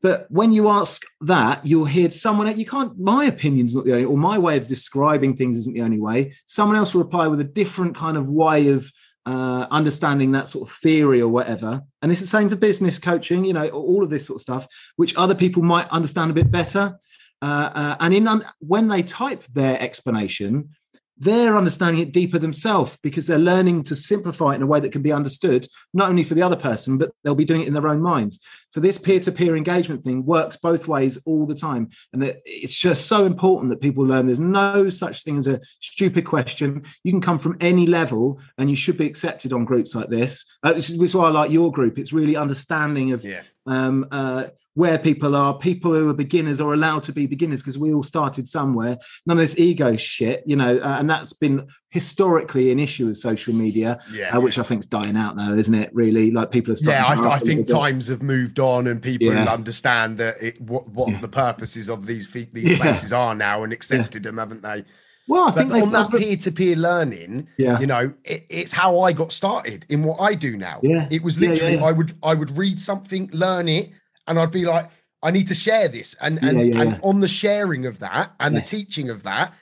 [0.00, 2.98] But when you ask that, you'll hear someone you can't.
[2.98, 6.34] My opinion's not the only, or my way of describing things isn't the only way.
[6.46, 8.90] Someone else will reply with a different kind of way of
[9.26, 11.82] uh, understanding that sort of theory or whatever.
[12.00, 13.44] And it's the same for business coaching.
[13.44, 16.50] You know, all of this sort of stuff, which other people might understand a bit
[16.50, 16.96] better.
[17.42, 20.70] Uh, uh, and in un- when they type their explanation,
[21.18, 24.92] they're understanding it deeper themselves because they're learning to simplify it in a way that
[24.92, 27.74] can be understood not only for the other person but they'll be doing it in
[27.74, 28.40] their own minds.
[28.70, 33.06] So this peer-to-peer engagement thing works both ways all the time and that it's just
[33.06, 34.26] so important that people learn.
[34.26, 36.84] There's no such thing as a stupid question.
[37.02, 40.44] You can come from any level and you should be accepted on groups like this.
[40.62, 41.98] Uh, which is why i like your group.
[41.98, 43.42] It's really understanding of yeah.
[43.66, 45.58] um, uh, where people are.
[45.58, 48.96] People who are beginners are allowed to be beginners because we all started somewhere.
[49.26, 53.16] None of this ego shit, you know, uh, and that's been historically an issue with
[53.16, 55.92] social media, yeah, uh, which I think is dying out now, isn't it?
[55.92, 56.76] Really, like people are.
[56.80, 59.52] Yeah, I, I think times have moved on, and people yeah.
[59.52, 61.20] understand that it, what what yeah.
[61.22, 64.84] the purposes of these these places are now, and accepted them, haven't they?
[65.26, 67.80] Well, I think on that peer-to-peer learning, yeah.
[67.80, 70.78] you know, it, it's how I got started in what I do now.
[70.84, 71.08] Yeah.
[71.10, 73.90] It was literally I would I would read something, learn it,
[74.28, 74.90] and I'd be like,
[75.22, 76.14] I need to share this.
[76.20, 76.98] And and, yeah, yeah, and yeah.
[77.02, 78.70] on the sharing of that and yes.
[78.70, 79.52] the teaching of that,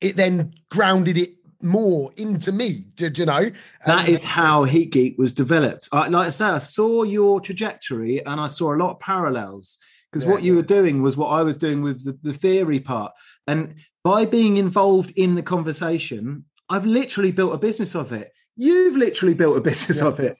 [0.00, 2.86] it then grounded it more into me.
[2.96, 3.50] Did you know?
[3.86, 5.88] That um, is how Heat Geek was developed.
[5.92, 9.78] I, like I say, I saw your trajectory and I saw a lot of parallels
[10.10, 13.12] because what you were doing was what I was doing with the, the theory part.
[13.46, 18.30] And by being involved in the conversation, I've literally built a business of it.
[18.56, 20.36] You've literally built a business of it.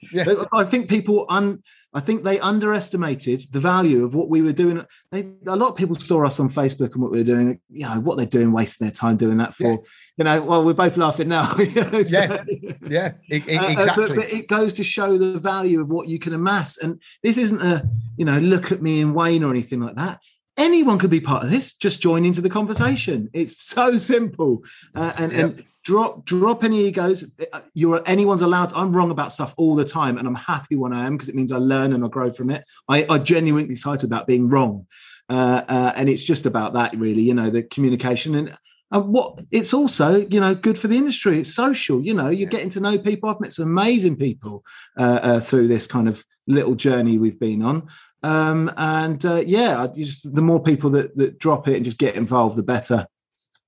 [0.52, 1.62] I think people un
[1.94, 4.84] I think they underestimated the value of what we were doing.
[5.10, 7.60] They, a lot of people saw us on Facebook and what we were doing.
[7.68, 9.64] You know what they're doing, wasting their time doing that for.
[9.64, 9.76] Yeah.
[10.16, 11.54] You know, well, we're both laughing now.
[11.56, 12.44] so, yeah,
[12.86, 13.76] yeah, exactly.
[13.76, 16.78] Uh, uh, but, but, it goes to show the value of what you can amass.
[16.78, 20.20] And this isn't a you know look at me and Wayne or anything like that.
[20.56, 21.74] Anyone could be part of this.
[21.74, 23.28] Just join into the conversation.
[23.32, 24.62] It's so simple.
[24.94, 25.44] Uh, and yep.
[25.44, 27.32] and drop drop any egos.
[27.74, 31.06] You're anyone's allowed i'm wrong about stuff all the time and i'm happy when i
[31.06, 32.64] am because it means i learn and i grow from it.
[32.88, 34.86] I, I genuinely excited about being wrong.
[35.28, 38.56] Uh, uh, and it's just about that really you know the communication and
[38.90, 41.40] and what it's also you know good for the industry.
[41.40, 43.30] It's social you know you're getting to know people.
[43.30, 44.64] I've met some amazing people
[44.98, 47.88] uh, uh through this kind of little journey we've been on.
[48.24, 52.14] Um, and uh, yeah just the more people that that drop it and just get
[52.14, 53.06] involved the better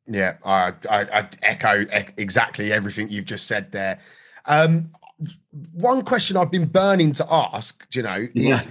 [0.06, 1.86] yeah, I, I, I echo
[2.16, 4.00] exactly everything you've just said there.
[4.46, 4.90] Um,
[5.72, 8.62] one question I've been burning to ask, you know, yeah.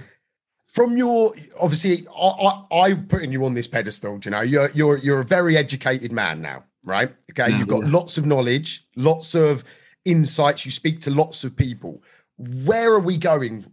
[0.66, 4.20] from your obviously, I, I, am putting you on this pedestal.
[4.24, 7.12] You know, you're you're you're a very educated man now, right?
[7.30, 7.90] Okay, yeah, you've got yeah.
[7.90, 9.64] lots of knowledge, lots of
[10.04, 10.64] insights.
[10.64, 12.02] You speak to lots of people.
[12.36, 13.66] Where are we going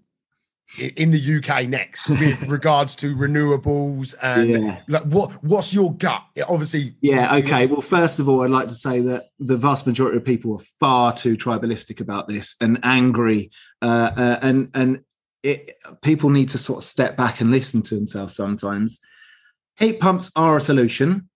[0.79, 4.81] in the UK next with regards to renewables and yeah.
[4.88, 6.23] like what what's your gut?
[6.47, 7.36] Obviously, yeah.
[7.38, 7.65] Okay.
[7.65, 10.63] Well, first of all, I'd like to say that the vast majority of people are
[10.79, 15.03] far too tribalistic about this and angry, uh, uh, and and
[15.43, 18.99] it, people need to sort of step back and listen to themselves sometimes.
[19.77, 21.29] Heat pumps are a solution.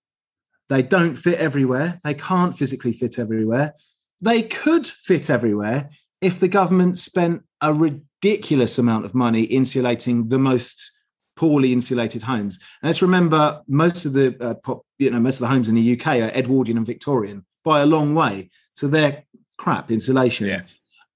[0.70, 2.00] They don't fit everywhere.
[2.04, 3.74] They can't physically fit everywhere.
[4.22, 5.90] They could fit everywhere
[6.26, 10.92] if the government spent a ridiculous amount of money insulating the most
[11.36, 12.58] poorly insulated homes.
[12.82, 15.76] And let's remember, most of the uh, pop, you know most of the homes in
[15.76, 19.24] the UK are Edwardian and Victorian by a long way, so they're
[19.58, 20.48] crap insulation.
[20.48, 20.62] Yeah.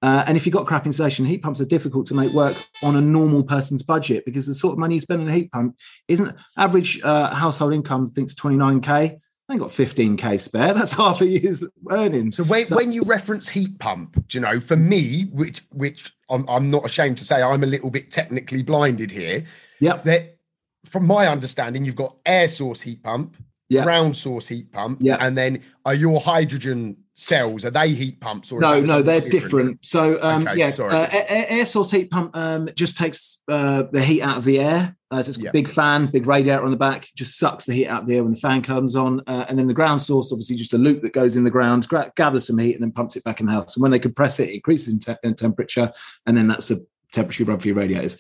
[0.03, 2.95] Uh, and if you've got crap insulation, heat pumps are difficult to make work on
[2.95, 5.75] a normal person's budget because the sort of money you spend on a heat pump
[6.07, 8.05] isn't average uh, household income.
[8.07, 9.19] I think it's 29k.
[9.49, 10.73] I got 15k spare.
[10.75, 12.37] That's half a year's earnings.
[12.37, 16.13] So when, so, when you reference heat pump, do you know, for me, which which
[16.29, 19.43] I'm, I'm not ashamed to say, I'm a little bit technically blinded here.
[19.79, 19.97] Yeah.
[20.05, 20.37] That,
[20.85, 23.37] from my understanding, you've got air source heat pump,
[23.69, 23.83] yep.
[23.83, 28.51] ground source heat pump, yeah, and then are your hydrogen cells are they heat pumps
[28.51, 29.41] or no no they're different,
[29.81, 29.85] different.
[29.85, 34.01] so um okay, yeah uh, air, air, source heat pump um just takes uh, the
[34.01, 36.77] heat out of the air uh, so it's a big fan big radiator on the
[36.77, 39.45] back just sucks the heat out of the air when the fan comes on uh,
[39.49, 42.11] and then the ground source obviously just a loop that goes in the ground gra-
[42.15, 43.75] gathers some heat and then pumps it back in the house.
[43.75, 45.91] And when they compress it it increases in, te- in temperature
[46.25, 48.17] and then that's the temperature you run for your radiators.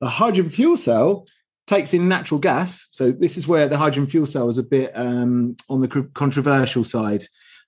[0.00, 1.26] The hydrogen fuel cell
[1.66, 2.88] takes in natural gas.
[2.90, 6.84] So this is where the hydrogen fuel cell is a bit um, on the controversial
[6.84, 7.24] side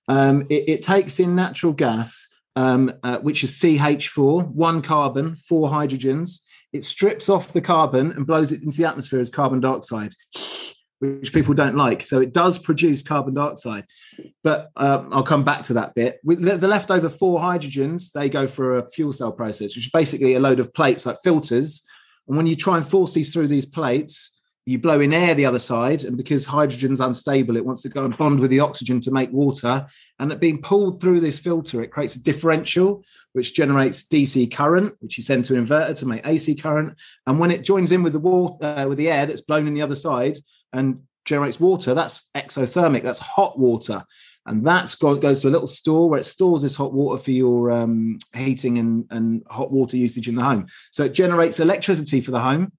[0.07, 5.69] um, it, it, takes in natural gas, um, uh, which is CH4, one carbon, four
[5.69, 6.41] hydrogens.
[6.73, 10.13] It strips off the carbon and blows it into the atmosphere as carbon dioxide.
[10.99, 12.01] which people don't like.
[12.01, 13.85] So it does produce carbon dioxide.
[14.43, 16.19] But uh, I'll come back to that bit.
[16.23, 19.91] With the, the, leftover four hydrogens, they go for a fuel cell process, which is
[19.91, 21.83] basically a load of plates like filters.
[22.27, 24.34] And when you try and force these through these plates,
[24.65, 28.03] you blow in air the other side, and because hydrogen's unstable, it wants to go
[28.03, 29.85] and bond with the oxygen to make water.
[30.17, 33.03] And it being pulled through this filter, it creates a differential,
[33.33, 36.97] which generates DC current, which you send to an inverter to make AC current.
[37.27, 39.75] And when it joins in with the water, uh, with the air that's blown in
[39.75, 40.39] the other side
[40.73, 44.03] and generates water, that's exothermic, that's hot water.
[44.47, 47.71] And that goes to a little store where it stores this hot water for your
[47.71, 50.67] um, heating and, and hot water usage in the home.
[50.91, 52.71] So it generates electricity for the home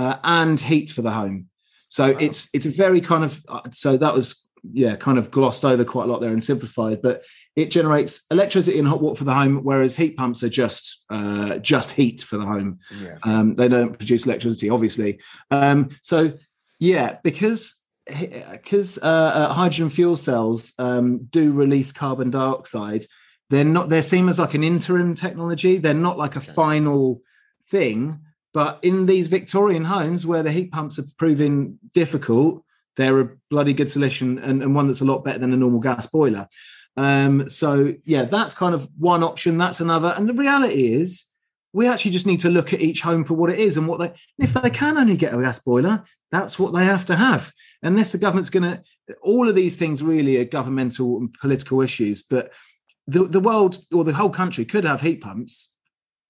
[0.00, 1.46] uh, and heat for the home.
[1.88, 2.18] So wow.
[2.20, 5.84] it's it's a very kind of uh, so that was yeah kind of glossed over
[5.84, 7.24] quite a lot there and simplified, but
[7.54, 11.58] it generates electricity and hot water for the home, whereas heat pumps are just uh,
[11.58, 12.78] just heat for the home.
[13.02, 13.18] Yeah.
[13.24, 15.20] Um, they don't produce electricity, obviously.
[15.50, 16.32] Um, so
[16.78, 17.76] yeah, because
[18.06, 23.04] because uh, uh, hydrogen fuel cells um, do release carbon dioxide,
[23.50, 25.76] they're not they're seen as like an interim technology.
[25.76, 26.52] They're not like a okay.
[26.52, 27.20] final
[27.68, 28.20] thing
[28.52, 32.62] but in these Victorian homes where the heat pumps have proven difficult,
[32.96, 35.80] they're a bloody good solution and, and one that's a lot better than a normal
[35.80, 36.48] gas boiler.
[36.96, 39.58] Um, so yeah, that's kind of one option.
[39.58, 40.14] That's another.
[40.16, 41.24] And the reality is,
[41.72, 44.00] we actually just need to look at each home for what it is and what
[44.00, 44.12] they.
[44.38, 47.52] If they can only get a gas boiler, that's what they have to have.
[47.82, 48.82] Unless the government's going to,
[49.22, 52.22] all of these things really are governmental and political issues.
[52.22, 52.52] But
[53.06, 55.72] the the world or the whole country could have heat pumps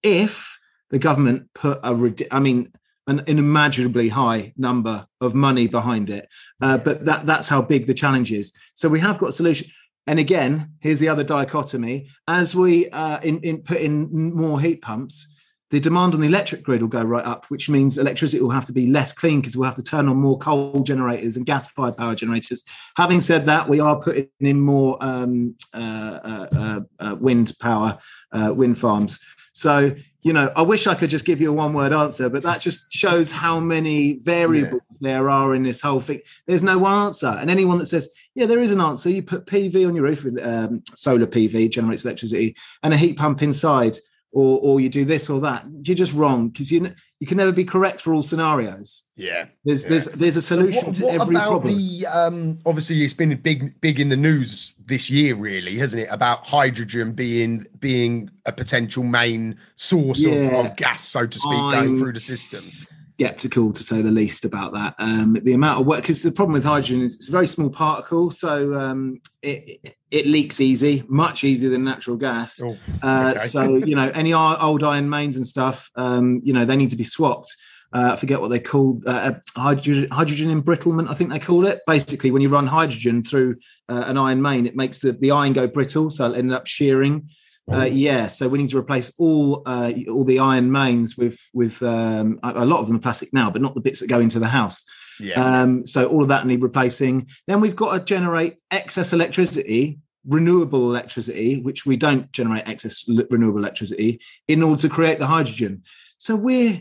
[0.03, 0.60] if
[0.91, 2.73] the government put a, I mean,
[3.07, 6.29] an unimaginably high number of money behind it.
[6.61, 8.53] Uh, but that that's how big the challenge is.
[8.75, 9.69] So we have got a solution.
[10.07, 14.83] And again, here's the other dichotomy: as we uh, in, in put in more heat
[14.83, 15.35] pumps,
[15.71, 18.67] the demand on the electric grid will go right up, which means electricity will have
[18.67, 21.97] to be less clean because we'll have to turn on more coal generators and gas-fired
[21.97, 22.65] power generators.
[22.97, 27.99] Having said that, we are putting in more um, uh, uh, uh, uh wind power,
[28.33, 29.21] uh, wind farms.
[29.53, 32.43] So you know, I wish I could just give you a one word answer, but
[32.43, 35.13] that just shows how many variables yeah.
[35.13, 36.21] there are in this whole thing.
[36.47, 37.39] There's no answer.
[37.41, 40.27] And anyone that says, yeah, there is an answer, you put PV on your roof,
[40.43, 43.97] um, solar PV generates electricity, and a heat pump inside,
[44.33, 47.53] or or you do this or that, you're just wrong because you you can never
[47.53, 49.05] be correct for all scenarios.
[49.15, 49.91] Yeah, there's yeah.
[49.91, 51.77] there's there's a solution so what, what to every about problem.
[51.77, 56.09] The um, obviously it's been big big in the news this year, really, hasn't it?
[56.11, 60.33] About hydrogen being being a potential main source yeah.
[60.33, 62.89] of, of, gas, so to speak, I'm, going through the systems
[63.21, 64.95] skeptical to say the least about that.
[64.99, 67.69] Um, the amount of work, because the problem with hydrogen is it's a very small
[67.69, 72.61] particle, so um, it, it leaks easy, much easier than natural gas.
[72.63, 73.39] Oh, uh, okay.
[73.39, 76.91] uh, so you know, any old iron mains and stuff, um, you know, they need
[76.91, 77.55] to be swapped.
[77.93, 81.11] Uh, I forget what they call uh, uh, hydrogen, hydrogen embrittlement.
[81.11, 81.81] I think they call it.
[81.87, 83.57] Basically, when you run hydrogen through
[83.89, 86.67] uh, an iron main, it makes the, the iron go brittle, so it ended up
[86.67, 87.29] shearing.
[87.73, 91.83] Uh, yeah, so we need to replace all uh, all the iron mains with with
[91.83, 94.39] um, a lot of them are plastic now, but not the bits that go into
[94.39, 94.85] the house.
[95.21, 95.35] Yeah.
[95.35, 97.29] Um, so all of that need replacing.
[97.47, 103.59] Then we've got to generate excess electricity, renewable electricity, which we don't generate excess renewable
[103.59, 105.83] electricity in order to create the hydrogen.
[106.19, 106.81] So we're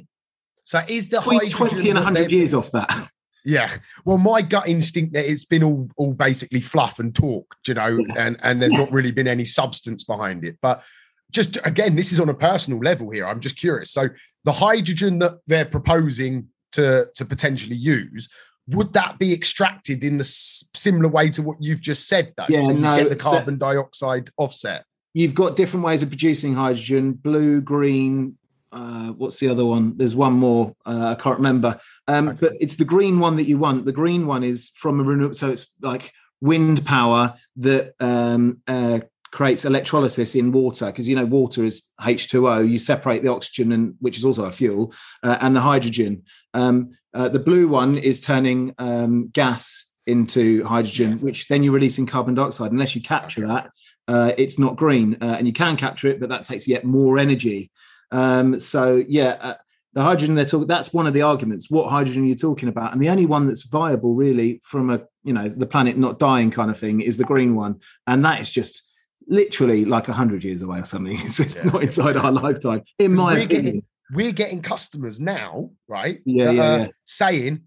[0.63, 3.09] so is the hydrogen 20 and 100 years off that.
[3.45, 3.71] Yeah.
[4.05, 8.03] Well, my gut instinct that it's been all all basically fluff and talk, you know,
[8.17, 10.57] and and there's not really been any substance behind it.
[10.61, 10.83] But
[11.31, 13.25] just again, this is on a personal level here.
[13.25, 13.91] I'm just curious.
[13.91, 14.09] So
[14.43, 18.29] the hydrogen that they're proposing to to potentially use
[18.67, 22.59] would that be extracted in the similar way to what you've just said though yeah,
[22.59, 26.53] so you no, get the carbon so dioxide offset you've got different ways of producing
[26.53, 28.37] hydrogen blue green
[28.71, 29.97] uh, what's the other one?
[29.97, 30.75] There's one more.
[30.85, 31.79] Uh, I can't remember.
[32.07, 32.37] Um, okay.
[32.41, 33.85] But it's the green one that you want.
[33.85, 35.33] The green one is from a renewable.
[35.33, 36.11] So it's like
[36.41, 38.99] wind power that um, uh,
[39.31, 42.69] creates electrolysis in water because you know water is H2O.
[42.69, 44.93] You separate the oxygen and which is also a fuel
[45.23, 46.23] uh, and the hydrogen.
[46.53, 51.17] Um, uh, the blue one is turning um, gas into hydrogen, yeah.
[51.17, 52.71] which then you're releasing carbon dioxide.
[52.71, 53.53] Unless you capture okay.
[53.53, 53.71] that,
[54.07, 57.71] uh, it's not green, and you can capture it, but that takes yet more energy.
[58.11, 59.53] Um, so yeah, uh,
[59.93, 61.69] the hydrogen they're talking that's one of the arguments.
[61.69, 62.93] What hydrogen are you talking about?
[62.93, 66.51] And the only one that's viable really from a you know the planet not dying
[66.51, 68.87] kind of thing is the green one, and that is just
[69.27, 71.17] literally like a hundred years away or something.
[71.23, 72.21] It's, it's yeah, not inside yeah.
[72.21, 73.65] our lifetime, in my we're opinion.
[73.65, 73.83] Getting,
[74.13, 76.19] we're getting customers now, right?
[76.25, 76.87] Yeah, yeah, yeah.
[77.05, 77.63] saying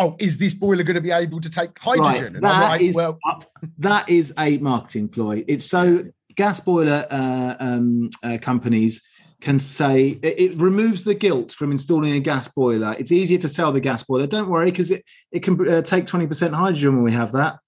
[0.00, 2.34] oh, is this boiler going to be able to take hydrogen?
[2.34, 2.42] Right.
[2.42, 3.18] That like, is, well,
[3.78, 5.44] that is a marketing ploy.
[5.46, 6.04] It's so
[6.34, 9.02] gas boiler uh, um, uh, companies
[9.40, 12.94] can say it, it, removes the guilt from installing a gas boiler.
[12.98, 14.26] It's easier to sell the gas boiler.
[14.26, 17.58] Don't worry, because it, it can uh, take 20% hydrogen when we have that.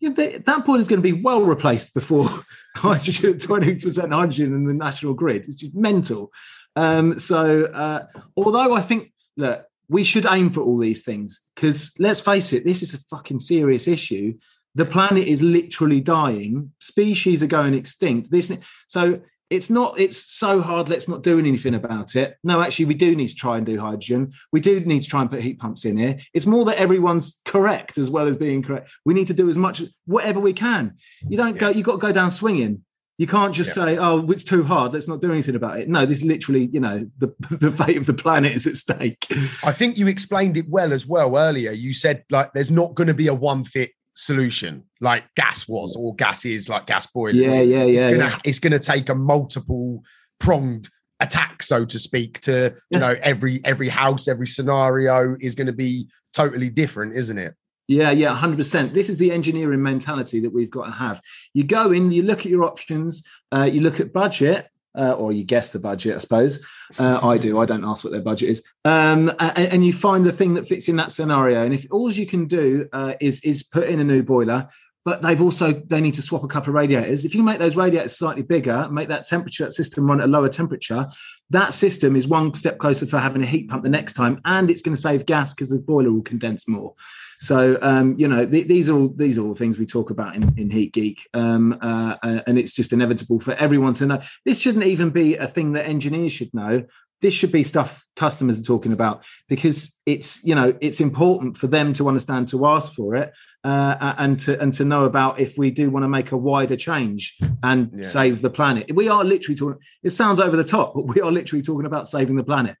[0.00, 2.28] Yeah, they, that boiler is going to be well replaced before
[2.76, 5.42] hydrogen, 20% hydrogen in the national grid.
[5.42, 6.32] It's just mental.
[6.74, 8.06] Um, so, uh,
[8.36, 12.64] although I think that we should aim for all these things, because let's face it,
[12.64, 14.38] this is a fucking serious issue.
[14.74, 16.72] The planet is literally dying.
[16.78, 18.30] Species are going extinct.
[18.30, 18.56] This,
[18.86, 19.20] so
[19.50, 22.36] it's not it's so hard let's not do anything about it.
[22.44, 24.32] No actually we do need to try and do hydrogen.
[24.52, 26.18] We do need to try and put heat pumps in here.
[26.32, 28.90] It's more that everyone's correct as well as being correct.
[29.04, 30.94] We need to do as much whatever we can.
[31.22, 31.60] You don't yeah.
[31.60, 32.84] go you've got to go down swinging.
[33.18, 33.84] You can't just yeah.
[33.84, 35.88] say oh it's too hard let's not do anything about it.
[35.88, 39.26] No this literally you know the the fate of the planet is at stake.
[39.64, 41.72] I think you explained it well as well earlier.
[41.72, 43.90] You said like there's not going to be a one fit
[44.20, 47.36] solution like gas was or gas is like gas boilers.
[47.36, 48.00] Yeah, yeah, yeah.
[48.00, 48.38] It's gonna yeah.
[48.44, 50.02] it's gonna take a multiple
[50.38, 50.90] pronged
[51.20, 56.06] attack, so to speak, to you know, every every house, every scenario is gonna be
[56.34, 57.54] totally different, isn't it?
[57.88, 58.94] Yeah, yeah, 100%.
[58.94, 61.20] This is the engineering mentality that we've got to have.
[61.54, 65.32] You go in, you look at your options, uh, you look at budget, uh, or
[65.32, 66.66] you guess the budget, I suppose.
[66.98, 67.60] Uh, I do.
[67.60, 70.66] I don't ask what their budget is, um, and, and, you find the thing that
[70.66, 71.64] fits in that scenario.
[71.64, 74.68] And if all you can do uh, is is put in a new boiler,
[75.04, 77.24] but they've also they need to swap a couple of radiators.
[77.24, 80.48] If you make those radiators slightly bigger, make that temperature system run at a lower
[80.48, 81.06] temperature,
[81.50, 84.70] that system is one step closer for having a heat pump the next time, and
[84.70, 86.94] it's going to save gas because the boiler will condense more.
[87.40, 90.36] So um, you know th- these are all these are all things we talk about
[90.36, 94.22] in, in Heat Geek, um, uh, uh, and it's just inevitable for everyone to know.
[94.44, 96.84] This shouldn't even be a thing that engineers should know.
[97.22, 101.66] This should be stuff customers are talking about because it's you know it's important for
[101.66, 103.32] them to understand to ask for it
[103.64, 106.76] uh, and to and to know about if we do want to make a wider
[106.76, 108.02] change and yeah.
[108.02, 108.94] save the planet.
[108.94, 109.80] We are literally talking.
[110.02, 112.76] It sounds over the top, but we are literally talking about saving the planet.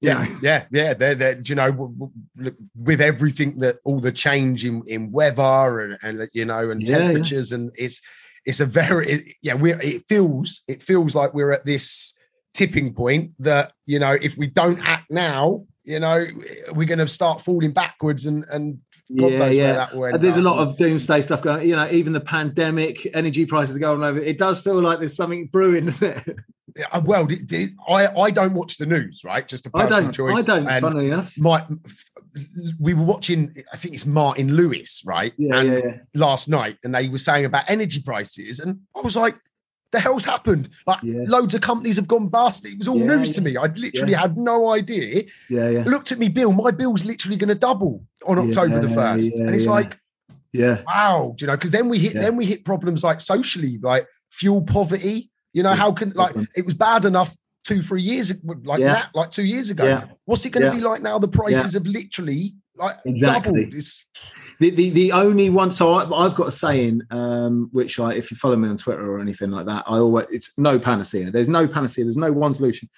[0.00, 0.38] Yeah, know?
[0.42, 0.94] yeah, yeah.
[0.94, 1.92] They're, they're, you know,
[2.76, 6.98] with everything that all the change in, in weather and, and you know, and yeah,
[6.98, 7.56] temperatures, yeah.
[7.56, 8.00] and it's
[8.44, 9.54] it's a very it, yeah.
[9.54, 12.14] We it feels it feels like we're at this
[12.54, 16.26] tipping point that you know if we don't act now, you know,
[16.72, 18.78] we're going to start falling backwards and and
[19.16, 20.16] God yeah, yeah.
[20.18, 21.66] There's a lot of doomsday stuff going.
[21.66, 24.18] You know, even the pandemic, energy prices going over.
[24.18, 26.36] It does feel like there's something brewing, doesn't it?
[26.76, 27.26] Yeah, uh, well,
[27.88, 29.46] I I don't watch the news, right?
[29.48, 30.48] Just a personal I don't, choice.
[30.48, 30.68] I don't.
[30.68, 31.66] And funnily enough, my
[32.78, 33.56] we were watching.
[33.72, 35.32] I think it's Martin Lewis, right?
[35.38, 35.96] Yeah, yeah, yeah.
[36.14, 39.36] Last night, and they were saying about energy prices, and I was like,
[39.92, 40.68] the hell's happened?
[40.86, 41.22] Like yeah.
[41.26, 42.66] loads of companies have gone bust.
[42.66, 43.34] It was all yeah, news yeah.
[43.34, 43.56] to me.
[43.56, 45.24] I literally had no idea.
[45.48, 45.84] Yeah, yeah.
[45.84, 46.52] Looked at me bill.
[46.52, 49.98] My bill's literally going to double on October the first, and it's like,
[50.52, 51.34] yeah, wow.
[51.36, 51.56] Do you know?
[51.56, 55.30] Because then we hit then we hit problems like socially, like fuel poverty.
[55.52, 57.34] You know, how can like it was bad enough
[57.64, 58.32] two, three years
[58.64, 60.02] like that, like two years ago.
[60.24, 61.18] What's it going to be like now?
[61.18, 63.64] The prices have literally like exactly.
[63.64, 63.74] doubled.
[63.74, 64.04] It's
[64.60, 68.30] the, the the only one so I, have got a saying um, which I if
[68.30, 71.30] you follow me on Twitter or anything like that I always it's no panacea.
[71.30, 72.04] There's no panacea.
[72.04, 72.88] There's no one solution.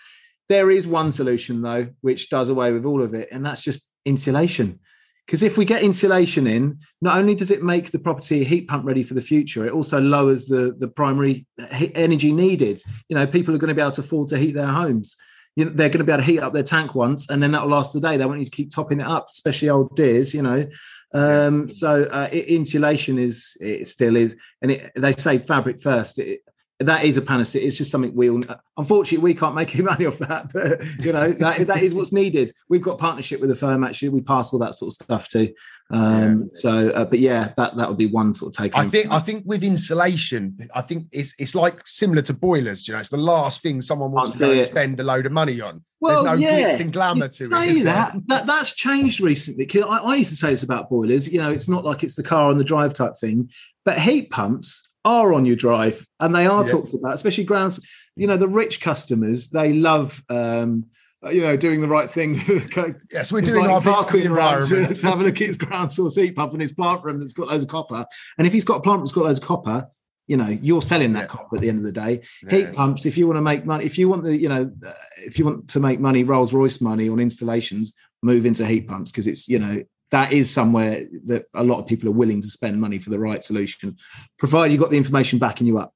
[0.49, 3.91] There is one solution though which does away with all of it and that's just
[4.05, 4.81] insulation.
[5.27, 8.87] Because if we get insulation in not only does it make the property heat pump
[8.87, 11.47] ready for the future it also lowers the the primary
[11.95, 12.83] energy needed.
[13.09, 15.17] You know people are going to be able to afford to heat their homes.
[15.57, 17.51] You know, they're going to be able to heat up their tank once and then
[17.53, 18.17] that'll last the day.
[18.17, 20.67] They won't need to keep topping it up especially old dears you know
[21.13, 26.19] um, so uh, insulation is it still is, and it, they say fabric first.
[26.19, 26.41] It,
[26.81, 27.62] that is a panacea.
[27.62, 28.43] It's just something we all.
[28.76, 32.12] Unfortunately, we can't make any money off that, but you know that that is what's
[32.12, 32.53] needed.
[32.68, 33.85] We've got partnership with a firm.
[33.85, 35.53] Actually, we pass all that sort of stuff too.
[35.91, 36.47] Um, yeah.
[36.51, 38.76] So, uh, but yeah, that that would be one sort of take.
[38.78, 42.89] I think I think with insulation, I think it's it's like similar to boilers.
[42.89, 45.85] You know, it's the last thing someone wants to spend a load of money on.
[46.01, 47.85] Well, There's no yeah, glitz and glamour to it.
[47.85, 49.68] That, that that's changed recently.
[49.83, 51.31] I, I used to say this about boilers.
[51.31, 53.51] You know, it's not like it's the car on the drive type thing,
[53.85, 56.71] but heat pumps are on your drive and they are yeah.
[56.71, 57.81] talked about, especially grounds.
[58.17, 60.23] You know, the rich customers they love.
[60.29, 60.87] um
[61.31, 62.35] you know, doing the right thing.
[63.13, 64.71] yes, we're doing our the environment.
[64.89, 67.35] Let's have a look at his ground source heat pump and his plant room that's
[67.35, 68.07] got loads of copper.
[68.39, 69.87] And if he's got a plant that's got loads of copper,
[70.27, 71.27] you know, you're selling that yeah.
[71.27, 72.23] copper at the end of the day.
[72.43, 72.51] Yeah.
[72.51, 74.71] Heat pumps, if you want to make money, if you want the, you know,
[75.19, 77.93] if you want to make money, Rolls Royce money on installations,
[78.23, 81.87] move into heat pumps because it's, you know, that is somewhere that a lot of
[81.87, 83.97] people are willing to spend money for the right solution,
[84.39, 85.93] provided you've got the information backing you up.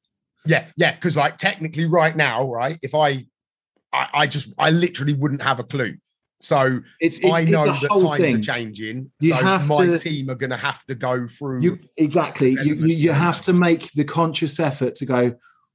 [0.47, 3.27] Yeah, yeah, because like technically, right now, right, if I,
[3.93, 5.97] I, I, just, I literally wouldn't have a clue.
[6.41, 8.37] So it's, it's I know that times thing.
[8.37, 9.11] are changing.
[9.21, 11.63] You so my to, team are going to have to go through.
[11.63, 12.51] You, exactly.
[12.51, 15.35] You, you, you have to make the conscious effort to go.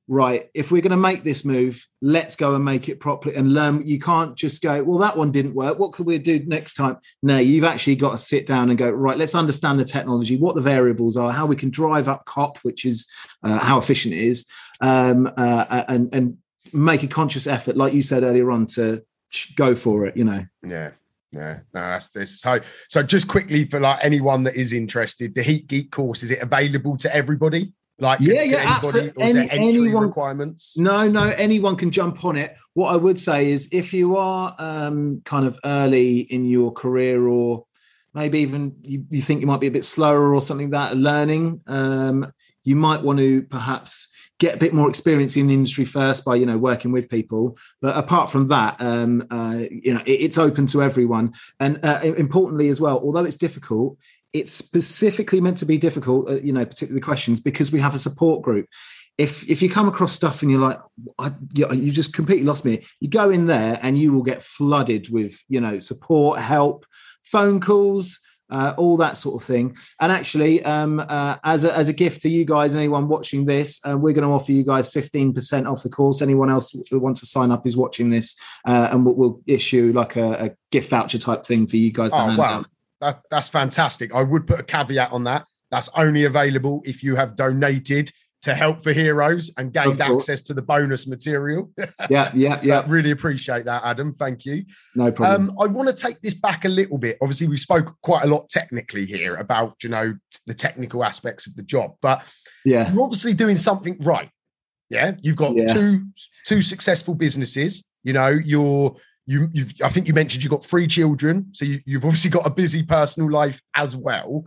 [0.10, 3.54] Right, if we're going to make this move, let's go and make it properly and
[3.54, 3.86] learn.
[3.86, 5.78] You can't just go, well, that one didn't work.
[5.78, 6.98] What could we do next time?
[7.22, 10.56] No, you've actually got to sit down and go, right, let's understand the technology, what
[10.56, 13.08] the variables are, how we can drive up COP, which is
[13.44, 14.50] uh, how efficient it is,
[14.82, 16.38] um, uh, and, and
[16.74, 19.04] make a conscious effort, like you said earlier on, to
[19.56, 20.44] go for it, you know.
[20.66, 20.92] Yeah.
[21.32, 22.42] Yeah, no, that's this.
[22.42, 26.32] So, so just quickly for like anyone that is interested, the Heat Geek course is
[26.32, 27.72] it available to everybody?
[28.00, 29.24] Like, yeah, yeah, absolutely.
[29.24, 30.78] Any, anyone, requirements?
[30.78, 32.56] No, no, anyone can jump on it.
[32.74, 37.28] What I would say is, if you are um, kind of early in your career,
[37.28, 37.66] or
[38.14, 40.98] maybe even you, you think you might be a bit slower or something like that
[40.98, 42.32] learning, um,
[42.64, 46.36] you might want to perhaps get a bit more experience in the industry first by
[46.36, 50.38] you know working with people but apart from that um, uh, you know it, it's
[50.38, 53.98] open to everyone and uh, importantly as well although it's difficult
[54.34, 58.00] it's specifically meant to be difficult, uh, you know, particularly questions because we have a
[58.00, 58.68] support group.
[59.18, 60.80] If if you come across stuff and you're like,
[61.18, 65.10] I, you just completely lost me, you go in there and you will get flooded
[65.10, 66.86] with, you know, support, help,
[67.24, 68.20] phone calls,
[68.50, 69.76] uh, all that sort of thing.
[70.00, 73.80] And actually, um, uh, as a, as a gift to you guys, anyone watching this,
[73.88, 76.22] uh, we're going to offer you guys fifteen percent off the course.
[76.22, 79.92] Anyone else who wants to sign up is watching this, uh, and we'll, we'll, issue
[79.94, 82.12] like a, a, gift voucher type thing for you guys.
[82.14, 82.60] Oh wow!
[82.60, 82.66] Out.
[83.02, 84.14] That, that's fantastic.
[84.14, 85.46] I would put a caveat on that.
[85.72, 90.54] That's only available if you have donated to Help for Heroes and gained access to
[90.54, 91.70] the bonus material.
[92.10, 92.86] yeah, yeah, yeah.
[92.88, 94.14] really appreciate that, Adam.
[94.14, 94.64] Thank you.
[94.96, 95.50] No problem.
[95.50, 97.18] Um, I want to take this back a little bit.
[97.22, 100.14] Obviously, we spoke quite a lot technically here about you know
[100.46, 102.24] the technical aspects of the job, but
[102.64, 104.30] yeah, you're obviously doing something right.
[104.90, 105.68] Yeah, you've got yeah.
[105.74, 106.06] two
[106.46, 107.84] two successful businesses.
[108.04, 108.96] You know, you're
[109.30, 112.48] you, you've, I think you mentioned you've got three children, so you, have obviously got
[112.48, 114.44] a busy personal life as well.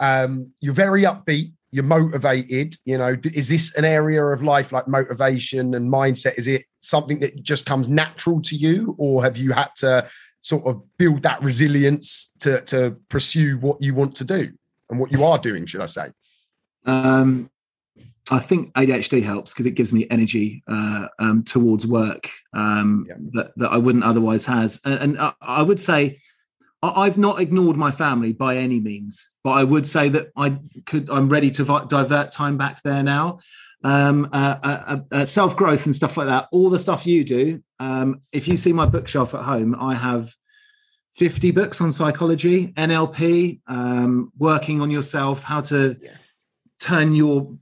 [0.00, 1.52] Um, you're very upbeat.
[1.70, 2.74] You're motivated.
[2.84, 6.36] You know, is this an area of life like motivation and mindset?
[6.36, 10.08] Is it something that just comes natural to you, or have you had to
[10.40, 14.50] sort of build that resilience to to pursue what you want to do
[14.90, 15.64] and what you are doing?
[15.64, 16.08] Should I say?
[16.86, 17.50] Um,
[18.30, 23.14] I think ADHD helps because it gives me energy uh, um, towards work um, yeah.
[23.32, 24.80] that, that I wouldn't otherwise has.
[24.84, 26.20] And, and I, I, would say
[26.82, 31.08] I've not ignored my family by any means, but I would say that I could.
[31.10, 33.38] I'm ready to divert time back there now.
[33.84, 36.48] Um, uh, uh, uh self growth and stuff like that.
[36.52, 37.62] All the stuff you do.
[37.80, 40.34] Um, if you see my bookshelf at home, I have
[41.14, 45.96] 50 books on psychology, NLP, um, working on yourself, how to.
[46.00, 46.16] Yeah
[46.78, 47.56] turn your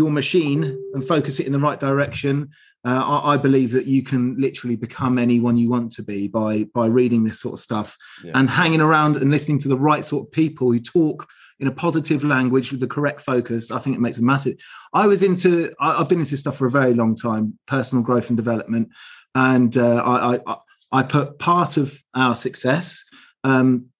[0.00, 0.62] your machine
[0.94, 2.48] and focus it in the right direction,
[2.86, 6.64] uh, I, I, believe that you can literally become anyone you want to be by
[6.74, 8.32] by reading this sort of stuff yeah.
[8.34, 11.28] and hanging around and listening to the right sort of people who talk
[11.58, 13.70] in a positive language with the correct focus.
[13.70, 14.54] I think it makes a massive.
[14.94, 15.70] I was into.
[15.78, 18.88] I, have been into stuff for a very long time, personal growth and development,
[19.34, 20.56] and uh, I, I
[20.92, 23.04] I put part of our success
[23.44, 23.90] um,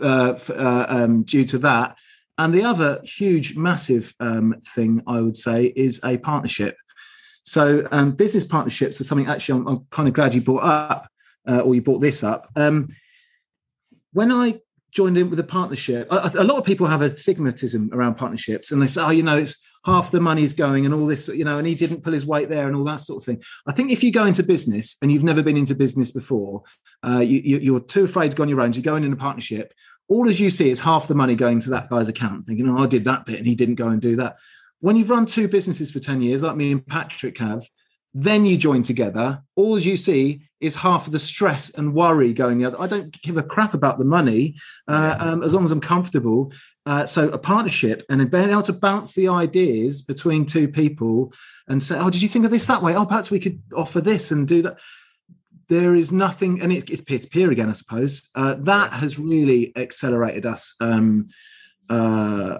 [0.00, 1.96] uh, uh, um, due to that
[2.38, 6.76] and the other huge, massive um, thing I would say is a partnership.
[7.44, 11.08] So um, business partnerships are something actually I'm, I'm, kind of glad you brought up,
[11.46, 12.48] uh, or you brought this up.
[12.56, 12.88] Um,
[14.12, 14.60] when I
[14.90, 18.80] joined in with a partnership, a, lot of people have a stigmatism around partnerships, and
[18.80, 21.58] they say, "Oh, you know, it's half the money's going, and all this, you know,
[21.58, 23.90] and he didn't pull his weight there, and all that sort of thing." I think
[23.90, 26.62] if you go into business and you've never been into business before,
[27.02, 28.72] uh, you, are too afraid to go on your own.
[28.72, 29.74] You go in in a partnership
[30.08, 32.84] all as you see is half the money going to that guy's account, thinking, oh,
[32.84, 34.36] I did that bit and he didn't go and do that.
[34.80, 37.66] When you've run two businesses for 10 years, like me and Patrick have,
[38.12, 39.42] then you join together.
[39.56, 42.80] All as you see is half of the stress and worry going the other.
[42.80, 46.52] I don't give a crap about the money uh, um, as long as I'm comfortable.
[46.86, 51.32] Uh, so a partnership and being able to bounce the ideas between two people
[51.66, 52.94] and say, "Oh, did you think of this that way?
[52.94, 54.78] Oh, perhaps we could offer this and do that."
[55.68, 58.30] There is nothing, and it, it's peer to peer again, I suppose.
[58.34, 61.28] Uh, that has really accelerated us um,
[61.90, 62.58] uh,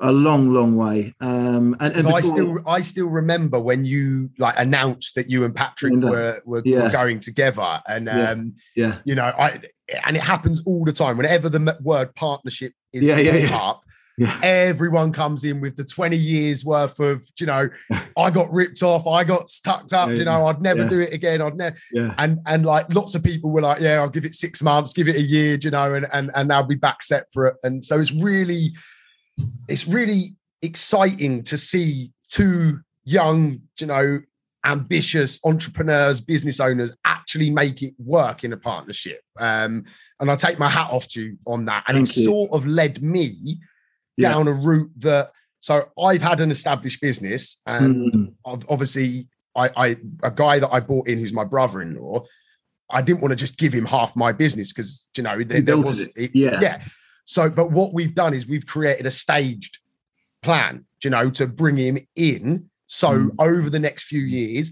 [0.00, 1.12] a long, long way.
[1.20, 5.44] Um, and, and before, I still, I still remember when you like announced that you
[5.44, 6.84] and Patrick were, were, yeah.
[6.84, 8.86] were, going together, and um, yeah.
[8.86, 9.60] yeah, you know, I
[10.06, 11.16] and it happens all the time.
[11.16, 13.56] Whenever the word partnership is yeah, yeah, yeah.
[13.56, 13.82] up,
[14.18, 14.38] yeah.
[14.42, 17.70] Everyone comes in with the 20 years worth of, you know,
[18.16, 20.88] I got ripped off, I got stuck up, yeah, you know, I'd never yeah.
[20.88, 21.40] do it again.
[21.40, 21.76] I'd never
[22.18, 25.08] and and like lots of people were like, Yeah, I'll give it six months, give
[25.08, 27.56] it a year, you know, and and and I'll be back separate.
[27.62, 28.74] And so it's really,
[29.68, 34.20] it's really exciting to see two young, you know,
[34.64, 39.22] ambitious entrepreneurs, business owners actually make it work in a partnership.
[39.38, 39.84] Um,
[40.20, 41.84] and I take my hat off to you on that.
[41.88, 42.24] And Thank it you.
[42.24, 43.58] sort of led me
[44.22, 48.34] down a route that So I've had an established business, and Mm.
[48.44, 52.24] obviously, I, I a guy that I bought in who's my brother-in-law.
[52.90, 55.76] I didn't want to just give him half my business because you know there, there
[55.76, 56.30] was it.
[56.32, 56.60] Yeah.
[56.60, 56.82] yeah.
[57.24, 59.78] So, but what we've done is we've created a staged
[60.42, 62.70] plan, you know, to bring him in.
[62.86, 63.30] So Mm.
[63.40, 64.70] over the next few years,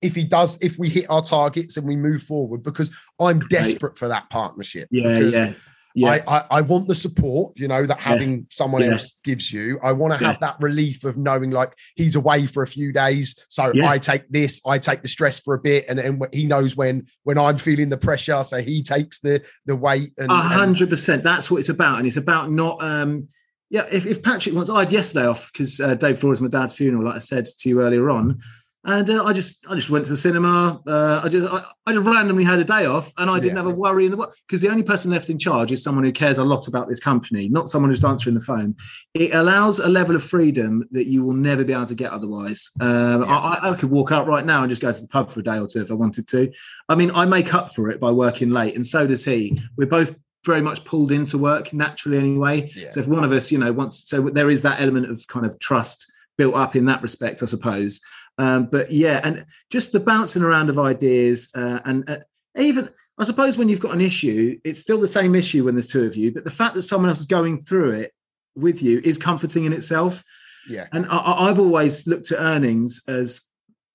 [0.00, 3.98] if he does, if we hit our targets and we move forward, because I'm desperate
[3.98, 4.88] for that partnership.
[4.92, 5.52] Yeah, yeah,
[5.94, 6.22] yeah.
[6.26, 8.90] I, I, I want the support, you know, that having someone Yes.
[8.92, 9.78] else gives you.
[9.82, 10.40] I want to have Yes.
[10.40, 13.34] that relief of knowing like he's away for a few days.
[13.48, 13.72] So.
[13.84, 17.06] I take this, I take the stress for a bit, and, and he knows when
[17.24, 18.42] when I'm feeling the pressure.
[18.44, 21.22] So he takes the the weight and, A hundred percent.
[21.22, 22.82] That's what it's about, and it's about not.
[22.82, 23.28] um
[23.70, 26.74] Yeah, if, if Patrick wants, I had yesterday off because uh, Dave Flores, my dad's
[26.74, 28.40] funeral, like I said to you earlier on,
[28.84, 30.80] and uh, I just I just went to the cinema.
[30.86, 33.62] Uh, I just I, I just randomly had a day off, and I didn't Yeah.
[33.62, 36.04] have a worry in the world because the only person left in charge is someone
[36.04, 38.74] who cares a lot about this company, not someone who's answering the phone.
[39.14, 42.70] It allows a level of freedom that you will never be able to get otherwise.
[42.80, 43.28] Um, Yeah.
[43.36, 45.44] I, I- could walk out right now and just go to the pub for a
[45.44, 46.52] day or two if I wanted to.
[46.88, 49.58] I mean, I make up for it by working late, and so does he.
[49.76, 52.68] We're both very much pulled into work naturally anyway.
[52.74, 52.88] Yeah.
[52.90, 55.46] So if one of us, you know, wants, so there is that element of kind
[55.46, 58.00] of trust built up in that respect, I suppose.
[58.38, 62.18] Um, but yeah, and just the bouncing around of ideas, uh, and uh,
[62.56, 65.88] even I suppose when you've got an issue, it's still the same issue when there's
[65.88, 66.32] two of you.
[66.32, 68.12] But the fact that someone else is going through it
[68.56, 70.24] with you is comforting in itself.
[70.68, 73.42] yeah, And I- I've always looked at earnings as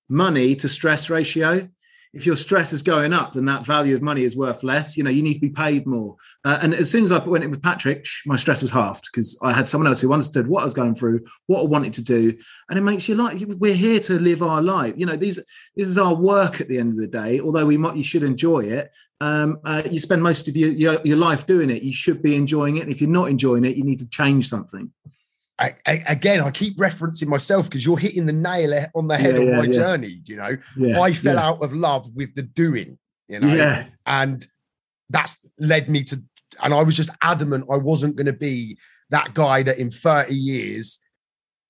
[0.09, 1.67] money to stress ratio.
[2.13, 4.97] If your stress is going up, then that value of money is worth less.
[4.97, 6.15] You know, you need to be paid more.
[6.45, 9.37] Uh, and as soon as I went in with Patrick, my stress was halved because
[9.43, 12.03] I had someone else who understood what I was going through, what I wanted to
[12.03, 12.37] do,
[12.69, 14.93] and it makes you like we're here to live our life.
[14.97, 15.37] You know, these
[15.75, 17.39] this is our work at the end of the day.
[17.39, 18.91] Although we might, you should enjoy it.
[19.19, 21.83] Um, uh, you spend most of your, your your life doing it.
[21.83, 22.83] You should be enjoying it.
[22.83, 24.91] And if you're not enjoying it, you need to change something.
[25.59, 29.35] I, I, again, I keep referencing myself because you're hitting the nail on the head
[29.35, 29.71] Yeah, of yeah, my yeah.
[29.71, 30.21] journey.
[30.25, 30.57] You know,
[31.01, 32.97] I fell out of love with the doing.
[33.27, 33.47] You know,
[34.05, 34.45] and
[35.09, 36.21] that's led me to.
[36.63, 38.77] And I was just adamant I wasn't going to be
[39.09, 40.99] that guy that in 30 years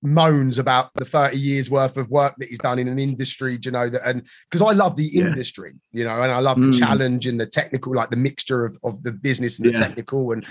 [0.03, 3.71] moans about the 30 years worth of work that he's done in an industry, you
[3.71, 6.79] know, that and because I love the industry, you know, and I love the Mm.
[6.79, 10.45] challenge and the technical, like the mixture of, of the business and the technical and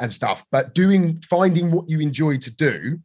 [0.00, 0.44] and stuff.
[0.50, 2.98] But doing finding what you enjoy to do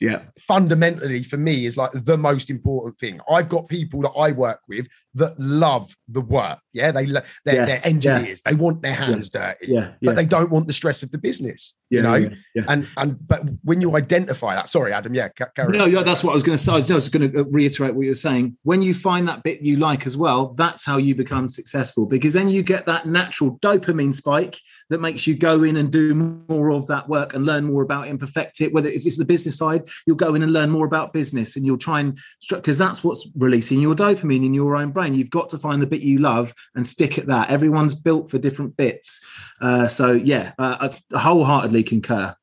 [0.00, 3.20] yeah, fundamentally for me is like the most important thing.
[3.30, 6.58] I've got people that I work with that love the work.
[6.74, 8.42] Yeah, they lo- they're, Yeah, they're engineers.
[8.42, 11.74] They want their hands dirty, yeah, but they don't want the stress of the business.
[11.90, 12.62] yeah, you know, yeah, yeah.
[12.68, 15.92] and and but when you identify that, sorry, Adam, yeah, ca- carry No, on.
[15.92, 16.72] yeah, that's what I was going to say.
[16.72, 18.56] I was just going to uh, reiterate what you were saying.
[18.64, 22.32] When you find that bit you like as well, that's how you become successful because
[22.34, 24.58] then you get that natural dopamine spike
[24.90, 26.12] that makes you go in and do
[26.48, 28.72] more of that work and learn more about it and perfect it.
[28.72, 31.64] Whether if it's the business side, you'll go in and learn more about business and
[31.64, 32.18] you'll try and
[32.50, 35.14] because that's what's releasing your dopamine in your own brain.
[35.14, 37.50] You've got to find the bit you love and stick at that.
[37.50, 39.20] Everyone's built for different bits.
[39.60, 42.34] Uh, so yeah, uh, I wholeheartedly concur.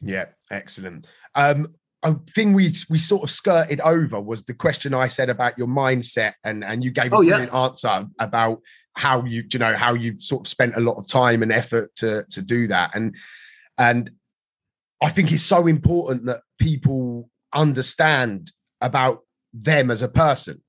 [0.00, 1.06] Yeah, excellent.
[1.34, 5.58] Um, a thing we we sort of skirted over was the question I said about
[5.58, 7.30] your mindset, and and you gave a Oh, yeah.
[7.30, 8.60] brilliant answer about
[8.96, 11.94] how you you know how you've sort of spent a lot of time and effort
[11.96, 13.14] to to do that, and
[13.76, 14.10] and
[15.02, 19.20] I think it's so important that people understand about
[19.52, 20.62] them as a person.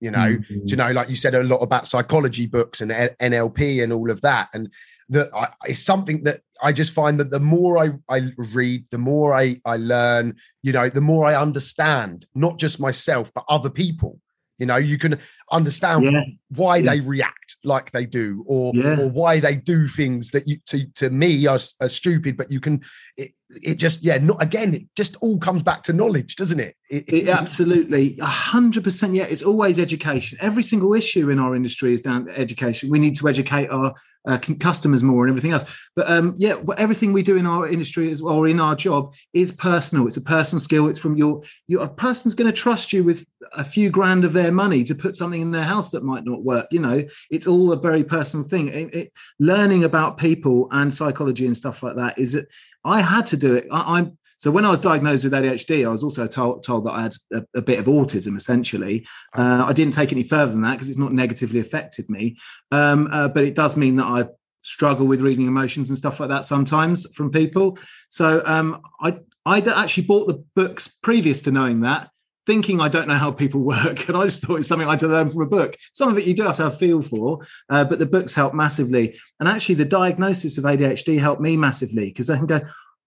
[0.00, 0.46] You know, Mm.
[0.48, 4.10] do you know, like you said a lot about psychology books and NLP and all
[4.10, 4.70] of that, and
[5.08, 5.28] that
[5.64, 9.60] it's something that I just find that the more I, I read, the more I,
[9.64, 14.20] I learn, you know, the more I understand not just myself but other people.
[14.58, 15.18] You know, you can
[15.52, 16.90] understand yeah, why yeah.
[16.92, 18.98] they react like they do, or Yeah.
[19.00, 22.38] or why they do things that you to to me are, are stupid.
[22.38, 22.80] But you can,
[23.18, 23.32] it,
[23.62, 24.74] it just yeah, not again.
[24.74, 26.76] It just all comes back to knowledge, doesn't it?
[26.90, 29.14] It- It, absolutely, a hundred percent.
[29.14, 30.38] Yeah, it's always education.
[30.40, 32.90] Every single issue in our industry is down to education.
[32.90, 33.94] We need to educate our
[34.26, 35.70] uh, customers more and everything else.
[35.94, 38.74] But um, yeah, but everything we do in our industry as well, or in our
[38.74, 40.06] job is personal.
[40.08, 40.88] It's a personal skill.
[40.88, 44.32] It's from your your a person's going to trust you with a few grand of
[44.32, 46.66] their money to put something in their house that might not work.
[46.72, 48.68] You know, it's all a very personal thing.
[48.68, 52.48] It, it, learning about people and psychology and stuff like that is that
[52.86, 53.66] I had to do it.
[53.70, 56.92] I, I'm so when I was diagnosed with ADHD, I was also told, told that
[56.92, 58.36] I had a, a bit of autism.
[58.36, 62.36] Essentially, uh, I didn't take any further than that because it's not negatively affected me.
[62.70, 64.26] Um, uh, but it does mean that I
[64.62, 67.78] struggle with reading emotions and stuff like that sometimes from people.
[68.08, 72.10] So um, I I actually bought the books previous to knowing that.
[72.46, 75.00] Thinking I don't know how people work, and I just thought it's something I had
[75.00, 75.76] to learn from a book.
[75.92, 78.54] Some of it you do have to have feel for, uh, but the books help
[78.54, 79.18] massively.
[79.40, 82.60] And actually, the diagnosis of ADHD helped me massively because I can go,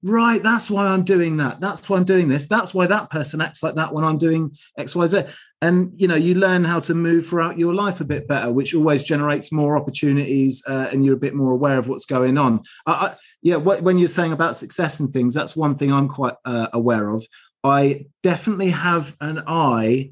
[0.03, 1.59] right, that's why I'm doing that.
[1.59, 2.47] That's why I'm doing this.
[2.47, 5.23] That's why that person acts like that when I'm doing X, Y, Z.
[5.61, 8.73] And you know, you learn how to move throughout your life a bit better, which
[8.73, 12.63] always generates more opportunities, uh, and you're a bit more aware of what's going on.
[12.85, 16.35] I, I, yeah, when you're saying about success and things, that's one thing I'm quite
[16.43, 17.25] uh, aware of.
[17.63, 20.11] I definitely have an eye.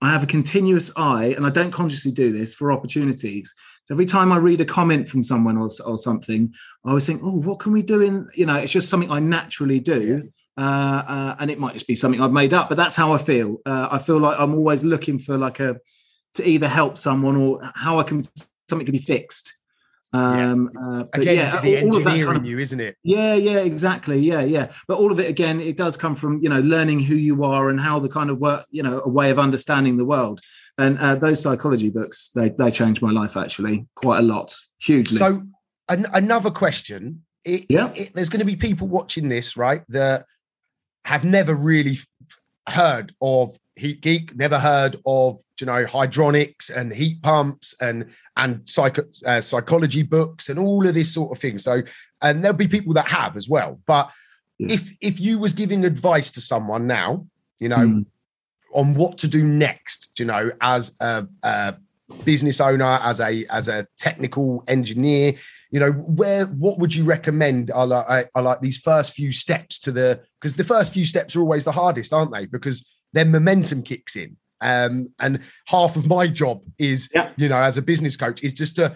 [0.00, 3.54] I have a continuous eye, and I don't consciously do this for opportunities.
[3.86, 6.52] So every time I read a comment from someone or, or something,
[6.84, 9.18] I always think, oh, what can we do in, you know, it's just something I
[9.18, 10.28] naturally do.
[10.56, 13.18] Uh, uh, and it might just be something I've made up, but that's how I
[13.18, 13.58] feel.
[13.64, 15.78] Uh, I feel like I'm always looking for like a,
[16.34, 18.24] to either help someone or how I can,
[18.68, 19.57] something can be fixed.
[20.12, 20.80] Um, yeah.
[20.80, 22.96] Uh, again, yeah, the engineering kind of, you, isn't it?
[23.02, 24.18] Yeah, yeah, exactly.
[24.18, 24.72] Yeah, yeah.
[24.86, 27.68] But all of it again, it does come from you know learning who you are
[27.68, 30.40] and how the kind of work, you know, a way of understanding the world
[30.78, 35.18] and uh, those psychology books they they changed my life actually quite a lot hugely
[35.18, 35.42] so
[35.88, 39.82] an- another question it, yeah it, it, there's going to be people watching this right
[39.88, 40.24] that
[41.04, 41.98] have never really
[42.72, 48.68] heard of heat geek never heard of you know hydronics and heat pumps and and
[49.26, 51.58] uh, psychology books and all of this sort of thing.
[51.58, 51.82] So
[52.22, 53.80] and there'll be people that have as well.
[53.86, 54.10] But
[54.58, 54.74] yeah.
[54.74, 57.26] if if you was giving advice to someone now
[57.58, 58.04] you know mm
[58.72, 61.74] on what to do next you know as a, a,
[62.24, 65.34] business owner as a as a technical engineer
[65.70, 69.78] you know where what would you recommend are like, are like these first few steps
[69.78, 73.30] to the because the first few steps are always the hardest aren't they because then
[73.30, 77.30] momentum kicks in um and half of my job is yeah.
[77.36, 78.94] you know as a business coach is just to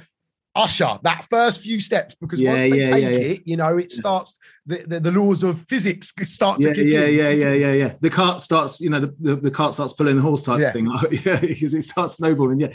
[0.55, 3.79] usher that first few steps because yeah, once they yeah, take yeah, it, you know,
[3.79, 7.15] it starts the, the, the, laws of physics start to kick yeah, in.
[7.15, 7.73] Yeah, yeah, yeah, yeah.
[7.73, 7.95] Yeah.
[8.01, 10.87] The cart starts, you know, the, the, the cart starts pulling the horse type thing.
[11.25, 12.61] yeah, because it starts snowballing.
[12.61, 12.73] Yeah.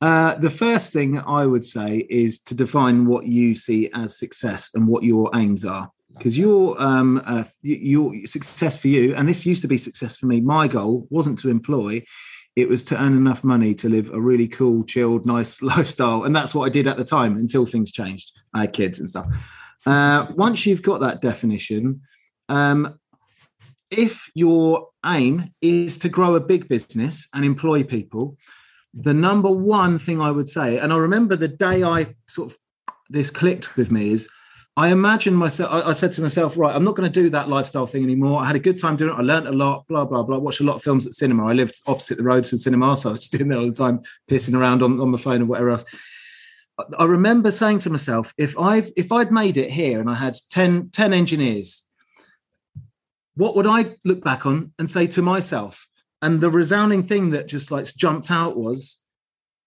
[0.00, 4.72] Uh, the first thing I would say is to define what you see as success
[4.74, 5.90] and what your aims are.
[6.16, 10.24] Because your um, uh, your success for you, and this used to be success for
[10.24, 10.40] me.
[10.40, 12.02] My goal wasn't to employ;
[12.56, 16.24] it was to earn enough money to live a really cool, chilled, nice lifestyle.
[16.24, 18.32] And that's what I did at the time until things changed.
[18.54, 19.26] I had kids and stuff.
[19.84, 22.00] Uh, once you've got that definition,
[22.48, 22.98] um,
[23.90, 28.36] if your aim is to grow a big business and employ people,
[28.98, 32.58] the number one thing I would say, and I remember the day I sort of
[33.10, 34.28] this clicked with me is
[34.78, 37.48] I imagine myself, I, I, said to myself, right, I'm not going to do that
[37.48, 38.42] lifestyle thing anymore.
[38.42, 39.18] I had a good time doing it.
[39.18, 40.38] I learned a lot, blah, blah, blah.
[40.38, 41.46] Watched a lot of films at cinema.
[41.46, 42.94] I lived opposite the road to the cinema.
[42.96, 45.48] So I was in there all the time, pissing around on, on the phone and
[45.48, 45.84] whatever else.
[46.98, 50.36] I remember saying to myself, if I've if I'd made it here and I had
[50.50, 51.88] 10, 10 engineers,
[53.34, 55.86] what would I look back on and say to myself?
[56.26, 59.00] And the resounding thing that just like jumped out was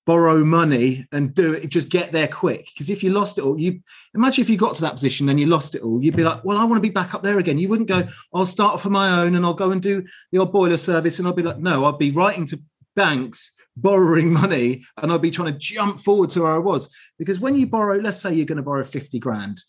[0.06, 2.66] borrow money and do it just get there quick.
[2.74, 3.80] Because if you lost it all you
[4.14, 6.44] imagine if you got to that position and you lost it all you'd be like
[6.44, 7.60] well i want to be back up there again.
[7.60, 8.04] You wouldn't go
[8.34, 10.04] i'll start off on my own and i'll go and do
[10.34, 11.18] the old boiler service.
[11.18, 12.60] And i'll be like no i'll be writing to
[12.94, 16.94] banks borrowing money and i'll be trying to jump forward to where i was.
[17.18, 19.62] Because when you borrow let's say you're going to borrow 50 grand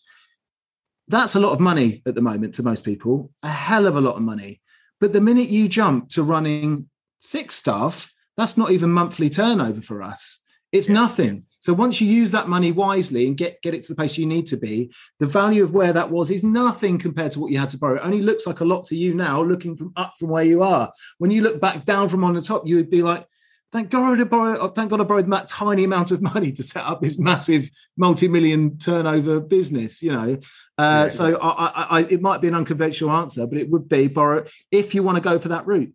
[1.07, 4.01] that's a lot of money at the moment to most people a hell of a
[4.01, 4.60] lot of money
[5.01, 6.89] but the minute you jump to running
[7.19, 10.41] six staff that's not even monthly turnover for us.
[10.71, 10.95] It's yeah.
[10.95, 11.43] nothing.
[11.59, 14.25] So once you use that money wisely and get, get it to the place you
[14.25, 17.59] need to be, the value of where that was is nothing compared to what you
[17.59, 17.97] had to borrow.
[17.97, 20.63] It only looks like a lot to you now, looking from up from where you
[20.63, 20.91] are.
[21.19, 23.27] When you look back down from on the top, you would be like,
[23.71, 26.83] thank God I borrowed, thank God I borrowed that tiny amount of money to set
[26.85, 30.37] up this massive multi-million turnover business, you know.
[30.77, 31.07] Uh, yeah.
[31.07, 34.45] So I, I, I, it might be an unconventional answer, but it would be borrow
[34.71, 35.93] if you want to go for that route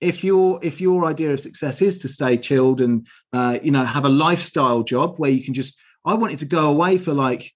[0.00, 3.84] if your if your idea of success is to stay chilled and uh, you know
[3.84, 7.52] have a lifestyle job where you can just i wanted to go away for like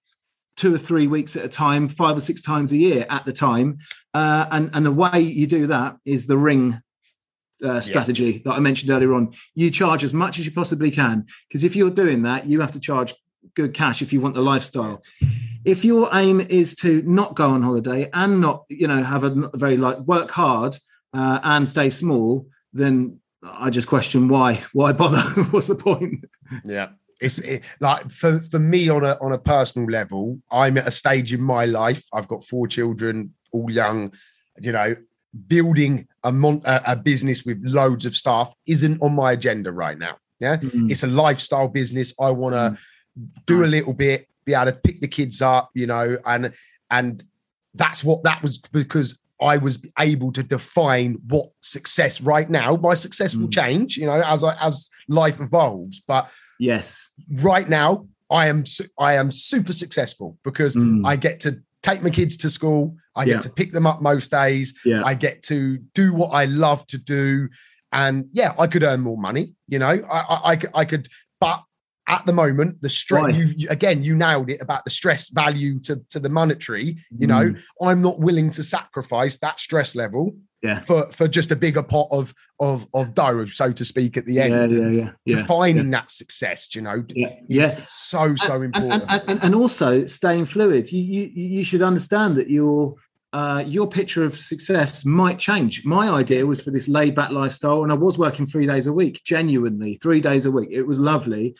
[0.55, 3.33] two or three weeks at a time five or six times a year at the
[3.33, 3.77] time
[4.13, 6.79] uh, and and the way you do that is the ring
[7.63, 8.39] uh, strategy yeah.
[8.45, 11.75] that i mentioned earlier on you charge as much as you possibly can because if
[11.75, 13.13] you're doing that you have to charge
[13.53, 15.01] good cash if you want the lifestyle
[15.63, 19.49] if your aim is to not go on holiday and not you know have a
[19.55, 20.77] very like work hard
[21.15, 24.61] uh, and stay small, then I just question why.
[24.73, 25.17] Why bother?
[25.51, 26.25] What's the point?
[26.65, 26.89] Yeah.
[27.21, 30.91] It's it, like for, for me on a on a personal level, I'm at a
[30.91, 32.03] stage in my life.
[32.13, 34.11] I've got four children, all young.
[34.59, 34.95] You know,
[35.47, 39.97] building a mon- a, a business with loads of staff isn't on my agenda right
[39.97, 40.17] now.
[40.39, 40.89] Yeah, mm-hmm.
[40.89, 42.13] it's a lifestyle business.
[42.19, 43.25] I want to mm-hmm.
[43.47, 43.67] do nice.
[43.67, 46.53] a little bit, be able to pick the kids up, you know, and
[46.91, 47.23] and
[47.73, 52.75] that's what that was because I was able to define what success right now.
[52.77, 53.53] My success will mm.
[53.53, 56.01] change, you know, as I, as life evolves.
[56.07, 56.29] But
[56.59, 57.11] yes,
[57.41, 58.63] right now I am
[58.97, 61.05] I am super successful because mm.
[61.05, 62.95] I get to take my kids to school.
[63.15, 63.39] I get Yeah.
[63.41, 64.73] to pick them up most days.
[64.83, 65.03] Yeah.
[65.05, 67.47] I get to do what I love to do.
[67.91, 71.07] And yeah, I could earn more money, you know, I I could,
[71.39, 71.59] but
[72.07, 75.93] at the moment, the stress, you, again, you nailed it about the stress value to,
[76.09, 77.59] to the monetary, you know, Mm.
[77.81, 80.35] I'm not willing to sacrifice that stress level
[80.65, 80.79] Yeah.
[80.81, 84.39] for, for just a bigger pot of, of, of dough, so to speak, at the
[84.39, 84.71] end.
[84.71, 85.35] Yeah, yeah, yeah, yeah.
[85.37, 87.67] Defining that success, you know, Yeah, yeah.
[87.67, 89.03] so, so and, important.
[89.07, 90.91] and, and, and also staying fluid.
[90.91, 92.95] You, you you should understand that your
[93.33, 95.85] uh, your picture of success might change.
[95.85, 98.93] My idea was for this laid back lifestyle, and I was working three days a
[98.93, 100.69] week, genuinely three days a week.
[100.71, 101.55] It was lovely.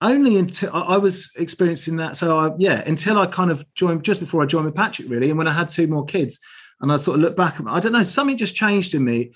[0.00, 2.16] Only until I I was experiencing that.
[2.16, 5.30] So I, yeah, until I kind of joined just before I joined with Patrick, really,
[5.30, 6.38] and when I had two more kids,
[6.80, 9.32] and I sort of look back, I don't know, something just changed in me.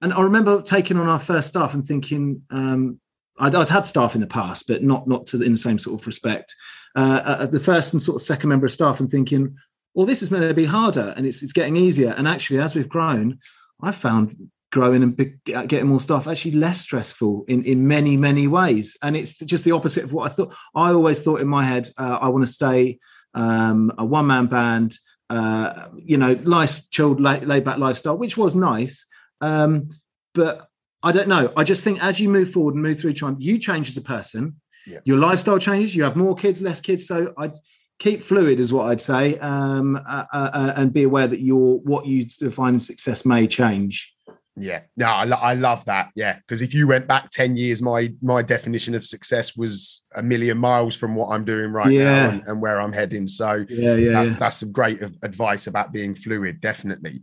[0.00, 3.00] And I remember taking on our first staff and thinking, um,
[3.38, 6.00] I'd, I'd had staff in the past, but not not to in the same sort
[6.00, 6.54] of respect.
[6.94, 9.56] Uh, uh, the first and sort of second member of staff, and thinking,
[9.94, 12.10] well, this is going to be harder, and it's it's getting easier.
[12.16, 13.38] And actually, as we've grown,
[13.80, 18.46] I've found growing and big, getting more staff actually less stressful in in many many
[18.46, 18.96] ways.
[19.02, 20.54] And it's just the opposite of what I thought.
[20.74, 22.98] I always thought in my head, uh, I want to stay
[23.34, 24.98] um, a one man band.
[25.32, 29.06] Uh, you know, nice, chilled, laid, laid back lifestyle, which was nice.
[29.40, 29.88] Um,
[30.34, 30.68] but
[31.02, 31.52] I don't know.
[31.56, 34.02] I just think as you move forward and move through time, you change as a
[34.02, 34.56] person.
[34.86, 35.00] Yeah.
[35.04, 35.96] Your lifestyle changes.
[35.96, 37.06] You have more kids, less kids.
[37.06, 37.52] So I
[37.98, 41.78] keep fluid, is what I'd say, um, uh, uh, uh, and be aware that your
[41.78, 44.11] what you define as success may change.
[44.56, 46.10] Yeah, no, I, lo- I love that.
[46.14, 50.22] Yeah, because if you went back ten years, my my definition of success was a
[50.22, 52.04] million miles from what I'm doing right Yeah.
[52.04, 53.26] now and, and where I'm heading.
[53.26, 56.60] So Yeah, yeah, that's that's some great advice about being fluid.
[56.60, 57.22] Definitely.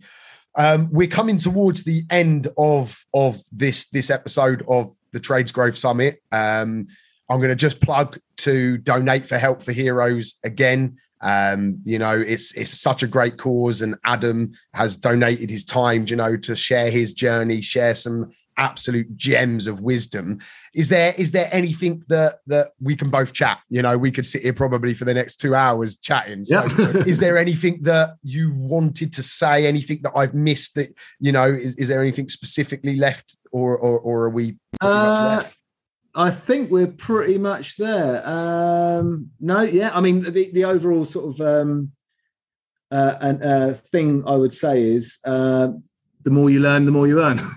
[0.55, 5.77] Um, we're coming towards the end of of this this episode of the Trades Growth
[5.77, 6.21] Summit.
[6.31, 6.87] Um,
[7.29, 10.97] I'm going to just plug to donate for Help for Heroes again.
[11.21, 16.05] Um, you know, it's it's such a great cause, and Adam has donated his time,
[16.07, 20.37] you know, to share his journey, share some absolute gems of wisdom.
[20.75, 23.59] Is there is there anything that that we can both chat?
[23.69, 26.45] You know, we could sit here probably for the next two hours chatting.
[26.45, 27.03] So Yeah.
[27.07, 29.65] is there anything that you wanted to say?
[29.65, 30.87] Anything that I've missed that
[31.19, 31.45] you know?
[31.45, 35.58] Is, is there anything specifically left, or or, or are we pretty much Uh, left?
[36.15, 38.27] I think we're pretty much there.
[38.27, 39.91] Um, no, yeah.
[39.93, 41.91] I mean, the, the overall sort of um,
[42.91, 45.69] uh, an, uh, thing I would say is uh,
[46.23, 47.39] the more you learn, the more you earn.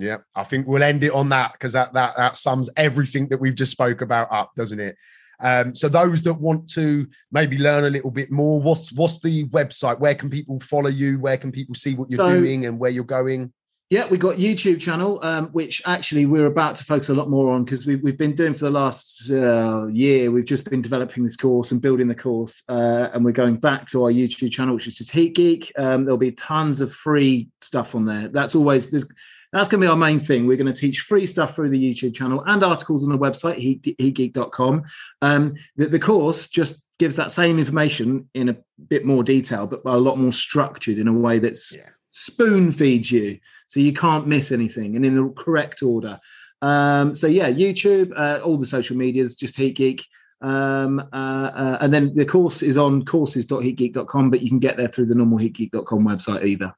[0.00, 3.40] Yeah, I think we'll end it on that because that that that sums everything that
[3.40, 4.96] we've just spoke about up, doesn't it?
[5.40, 9.46] Um, so those that want to maybe learn a little bit more, what's what's the
[9.48, 9.98] website?
[9.98, 11.18] Where can people follow you?
[11.18, 13.52] Where can people see what you're So- doing and where you're going?
[13.90, 17.50] Yeah, we got YouTube channel, um, which actually we're about to focus a lot more
[17.54, 20.30] on because we've, we've been doing for the last uh, year.
[20.30, 23.86] We've just been developing this course and building the course, uh, and we're going back
[23.90, 25.72] to our YouTube channel, which is just Heat Geek.
[25.78, 28.28] Um, there'll be tons of free stuff on there.
[28.28, 29.10] That's always there's,
[29.54, 30.46] that's going to be our main thing.
[30.46, 33.56] We're going to teach free stuff through the YouTube channel and articles on the website
[33.56, 34.84] heat, heatgeek.com.
[35.22, 38.56] Um, the, the course just gives that same information in a
[38.88, 41.88] bit more detail, but a lot more structured in a way that's Yeah.
[42.10, 43.38] spoon feeds you
[43.68, 46.18] so you can't miss anything and in the correct order.
[46.60, 50.04] Um, so yeah, YouTube, uh, all the social medias, just Heat Geek.
[50.40, 54.88] Um, uh, uh, and then the course is on courses.heatgeek.com, but you can get there
[54.88, 56.74] through the normal heatgeek.com website either.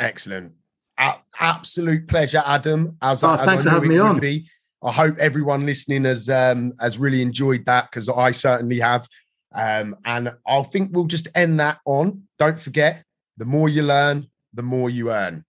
[0.00, 0.52] Excellent.
[0.98, 2.96] A- absolute pleasure, Adam.
[3.02, 4.20] As, Oh, I- as thanks I for having me on.
[4.20, 4.48] Be.
[4.82, 9.08] I hope everyone listening has um, has really enjoyed that because I certainly have.
[9.54, 12.24] Um, and I think we'll just end that on.
[12.38, 13.02] Don't forget,
[13.38, 15.44] the more you learn, the more you earn.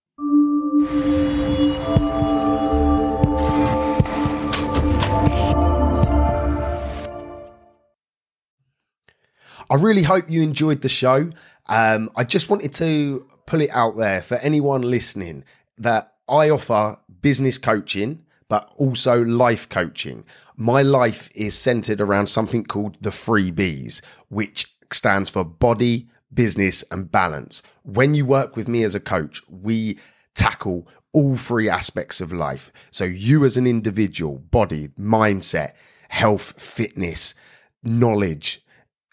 [9.68, 11.30] I really hope you enjoyed the show.
[11.66, 15.44] Um, I just wanted to pull it out there for anyone listening
[15.78, 20.24] that I offer business coaching, but also life coaching.
[20.56, 26.84] My life is centered around something called the three B's, which stands for body, business,
[26.92, 27.62] and balance.
[27.82, 29.98] When you work with me as a coach, we
[30.36, 32.70] tackle all three aspects of life.
[32.90, 35.72] So, you as an individual, body, mindset,
[36.08, 37.34] health, fitness,
[37.82, 38.62] knowledge,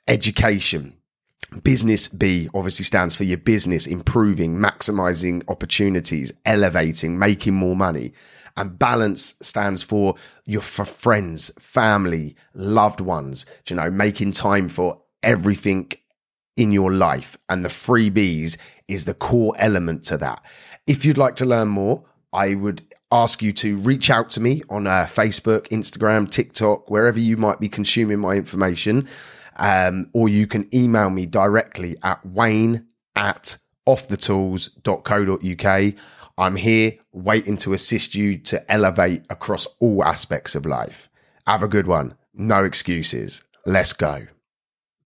[0.07, 0.97] education.
[1.63, 8.13] Business B obviously stands for your business, improving, maximizing opportunities, elevating, making more money.
[8.57, 10.15] And balance stands for
[10.45, 15.91] your for friends, family, loved ones, you know, making time for everything
[16.57, 17.37] in your life.
[17.49, 18.57] And the three B's
[18.87, 20.43] is the core element to that.
[20.85, 22.03] If you'd like to learn more,
[22.33, 22.81] I would
[23.11, 27.59] ask you to reach out to me on uh, Facebook, Instagram, TikTok, wherever you might
[27.59, 29.07] be consuming my information.
[29.55, 33.57] Um, or you can email me directly at wayne at
[33.87, 35.93] offthetools.co.uk.
[36.37, 41.09] I'm here waiting to assist you to elevate across all aspects of life.
[41.45, 42.15] Have a good one.
[42.33, 43.43] No excuses.
[43.65, 44.25] Let's go.